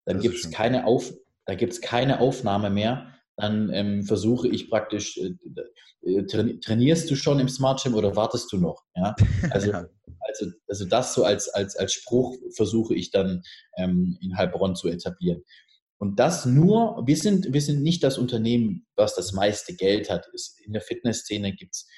[0.05, 1.13] Dann gibt es keine Auf,
[1.47, 5.35] da gibt es keine Aufnahme mehr, dann ähm, versuche ich praktisch, äh,
[6.03, 6.25] äh
[6.61, 8.85] trainierst du schon im Smart Gym oder wartest du noch?
[8.95, 9.15] Ja?
[9.51, 13.43] Also, also, also das so als, als, als Spruch versuche ich dann
[13.77, 15.43] ähm, in Heilbronn zu etablieren.
[15.99, 20.27] Und das nur, wir sind, wir sind nicht das Unternehmen, was das meiste Geld hat.
[20.65, 21.89] In der Fitnessszene gibt es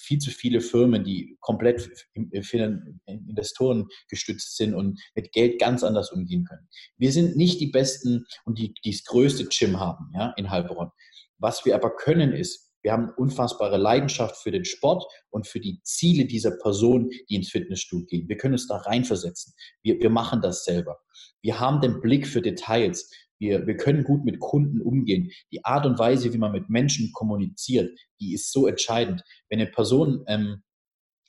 [0.00, 6.44] viel zu viele Firmen, die komplett Investoren gestützt sind und mit Geld ganz anders umgehen
[6.44, 6.68] können.
[6.96, 10.90] Wir sind nicht die Besten und die, die das größte Gym haben ja, in Heilbronn.
[11.38, 15.80] Was wir aber können ist, wir haben unfassbare Leidenschaft für den Sport und für die
[15.82, 18.28] Ziele dieser Person, die ins Fitnessstudio gehen.
[18.28, 19.52] Wir können uns da reinversetzen.
[19.82, 20.98] Wir, wir machen das selber.
[21.42, 23.10] Wir haben den Blick für Details.
[23.40, 25.30] Wir, wir können gut mit Kunden umgehen.
[25.50, 29.22] Die Art und Weise, wie man mit Menschen kommuniziert, die ist so entscheidend.
[29.48, 30.62] Wenn eine Person ähm,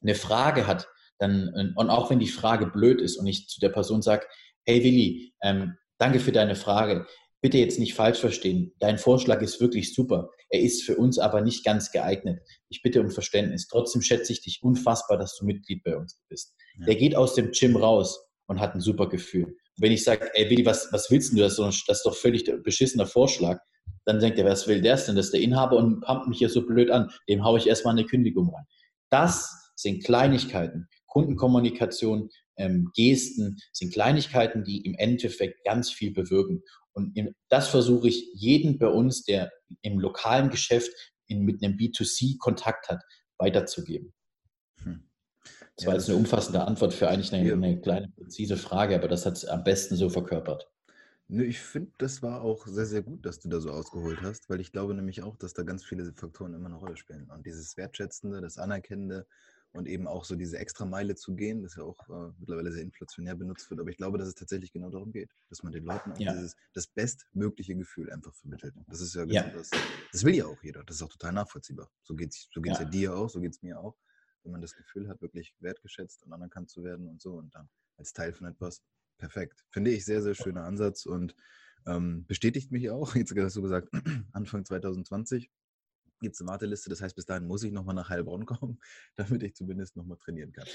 [0.01, 0.87] eine Frage hat,
[1.19, 4.25] dann, äh, und auch wenn die Frage blöd ist und ich zu der Person sage,
[4.65, 7.07] hey Willi, ähm, danke für deine Frage.
[7.39, 8.73] Bitte jetzt nicht falsch verstehen.
[8.79, 10.29] Dein Vorschlag ist wirklich super.
[10.49, 12.39] Er ist für uns aber nicht ganz geeignet.
[12.69, 13.67] Ich bitte um Verständnis.
[13.67, 16.53] Trotzdem schätze ich dich unfassbar, dass du Mitglied bei uns bist.
[16.75, 16.87] Ja.
[16.87, 20.49] Der geht aus dem Gym raus und hat ein super Gefühl wenn ich sage, ey
[20.49, 21.37] Willi, was, was willst du?
[21.37, 23.59] Das ist, doch, das ist doch völlig beschissener Vorschlag.
[24.05, 25.15] Dann denkt er, was will der denn?
[25.15, 27.11] Das ist der Inhaber und pumpt mich hier so blöd an.
[27.27, 28.65] Dem haue ich erstmal eine Kündigung rein.
[29.09, 30.87] Das sind Kleinigkeiten.
[31.07, 36.63] Kundenkommunikation, ähm, Gesten sind Kleinigkeiten, die im Endeffekt ganz viel bewirken.
[36.93, 39.51] Und im, das versuche ich jeden bei uns, der
[39.81, 40.91] im lokalen Geschäft
[41.27, 43.01] in, mit einem B2C Kontakt hat,
[43.37, 44.13] weiterzugeben.
[45.77, 49.25] Das war jetzt eine umfassende Antwort für eigentlich eine, eine kleine, präzise Frage, aber das
[49.25, 50.69] hat es am besten so verkörpert.
[51.27, 54.49] Nö, ich finde, das war auch sehr, sehr gut, dass du da so ausgeholt hast,
[54.49, 57.29] weil ich glaube nämlich auch, dass da ganz viele Faktoren immer eine Rolle spielen.
[57.31, 59.25] Und dieses Wertschätzende, das Anerkennende
[59.71, 62.83] und eben auch so diese extra Meile zu gehen, das ja auch äh, mittlerweile sehr
[62.83, 63.79] inflationär benutzt wird.
[63.79, 66.33] Aber ich glaube, dass es tatsächlich genau darum geht, dass man den Leuten ja.
[66.33, 68.75] dieses, das bestmögliche Gefühl einfach vermittelt.
[68.87, 69.49] Das ist ja, genau ja.
[69.49, 69.69] Das,
[70.11, 70.83] das will ja auch jeder.
[70.83, 71.89] Das ist auch total nachvollziehbar.
[72.03, 72.83] So geht es so geht's ja.
[72.83, 73.95] ja dir auch, so geht es mir auch
[74.43, 77.69] wenn man das Gefühl hat, wirklich wertgeschätzt und anerkannt zu werden und so und dann
[77.97, 78.81] als Teil von etwas
[79.17, 79.63] perfekt.
[79.69, 81.35] Finde ich sehr, sehr schöner Ansatz und
[81.85, 83.15] ähm, bestätigt mich auch.
[83.15, 83.89] Jetzt hast du gesagt,
[84.33, 85.49] Anfang 2020
[86.19, 86.89] gibt es eine Warteliste.
[86.89, 88.79] Das heißt, bis dahin muss ich nochmal nach Heilbronn kommen,
[89.15, 90.65] damit ich zumindest nochmal trainieren kann.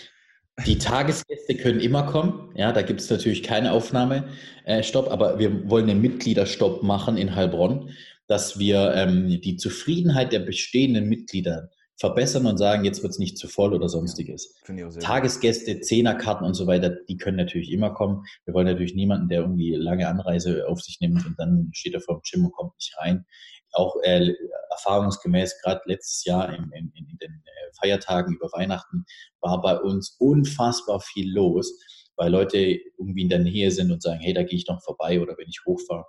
[0.65, 2.51] Die Tagesgäste können immer kommen.
[2.57, 7.91] Ja, da gibt es natürlich keine Aufnahmestopp, aber wir wollen einen Mitgliederstopp machen in Heilbronn,
[8.27, 13.39] dass wir ähm, die Zufriedenheit der bestehenden Mitglieder verbessern und sagen, jetzt wird es nicht
[13.39, 14.55] zu voll oder sonstiges.
[15.01, 18.25] Tagesgäste, Zehnerkarten und so weiter, die können natürlich immer kommen.
[18.45, 22.01] Wir wollen natürlich niemanden, der irgendwie lange Anreise auf sich nimmt und dann steht er
[22.01, 23.25] vor dem Gym und kommt nicht rein.
[23.73, 24.35] Auch äh,
[24.71, 29.07] erfahrungsgemäß, gerade letztes Jahr in, in, in den äh, Feiertagen über Weihnachten,
[29.41, 31.73] war bei uns unfassbar viel los,
[32.17, 32.59] weil Leute
[32.99, 35.49] irgendwie in der Nähe sind und sagen, hey, da gehe ich noch vorbei oder wenn
[35.49, 36.05] ich hochfahre.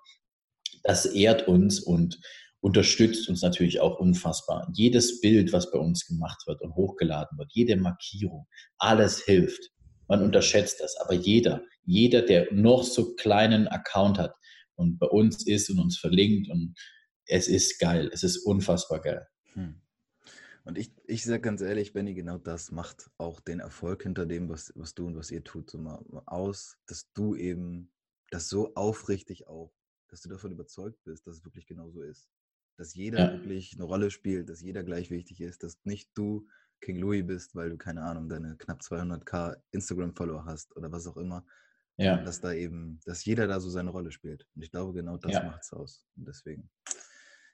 [0.83, 2.19] Das ehrt uns und
[2.61, 4.69] unterstützt uns natürlich auch unfassbar.
[4.73, 8.47] Jedes Bild, was bei uns gemacht wird und hochgeladen wird, jede Markierung,
[8.77, 9.71] alles hilft.
[10.07, 14.33] Man unterschätzt das, aber jeder, jeder, der noch so kleinen Account hat
[14.75, 16.75] und bei uns ist und uns verlinkt und
[17.25, 19.27] es ist geil, es ist unfassbar geil.
[19.53, 19.81] Hm.
[20.63, 24.49] Und ich, ich sage ganz ehrlich, Benny, genau das macht auch den Erfolg hinter dem,
[24.49, 27.91] was, was du und was ihr tut, so mal aus, dass du eben
[28.31, 29.73] das so aufrichtig auch,
[30.09, 32.29] dass du davon überzeugt bist, dass es wirklich genau so ist
[32.77, 33.31] dass jeder ja.
[33.33, 36.47] wirklich eine Rolle spielt, dass jeder gleich wichtig ist, dass nicht du
[36.79, 41.17] King Louis bist, weil du, keine Ahnung, deine knapp 200k Instagram-Follower hast oder was auch
[41.17, 41.45] immer.
[41.97, 42.21] Ja.
[42.21, 44.47] Dass da eben, dass jeder da so seine Rolle spielt.
[44.55, 45.43] Und ich glaube, genau das ja.
[45.43, 46.05] macht es aus.
[46.15, 46.69] Und deswegen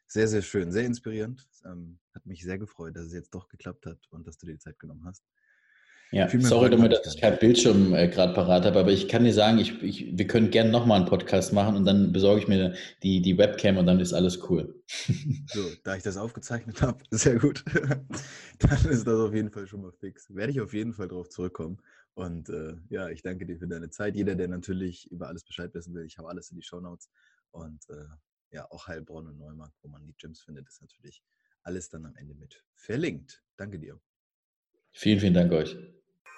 [0.08, 1.48] sehr, sehr schön, sehr inspirierend.
[1.66, 4.54] Ähm, hat mich sehr gefreut, dass es jetzt doch geklappt hat und dass du dir
[4.54, 5.24] die Zeit genommen hast.
[6.14, 9.34] Ja, sorry damit, dass ich kein Bildschirm äh, gerade parat habe, aber ich kann dir
[9.34, 12.76] sagen, ich, ich, wir können gerne nochmal einen Podcast machen und dann besorge ich mir
[13.02, 14.80] die, die Webcam und dann ist alles cool.
[15.48, 17.66] So, da ich das aufgezeichnet habe, sehr gut.
[18.60, 20.34] dann ist das auf jeden Fall schon mal fix.
[20.34, 21.80] Werde ich auf jeden Fall darauf zurückkommen.
[22.14, 24.16] Und äh, ja, ich danke dir für deine Zeit.
[24.16, 27.10] Jeder, der natürlich über alles Bescheid wissen will, ich habe alles in die Shownotes.
[27.50, 28.06] Und äh,
[28.52, 31.24] ja, auch Heilbronn und Neumarkt, wo man die Gyms findet, ist natürlich
[31.64, 33.44] alles dann am Ende mit verlinkt.
[33.58, 34.00] Danke dir.
[34.92, 35.76] Vielen, vielen Dank euch.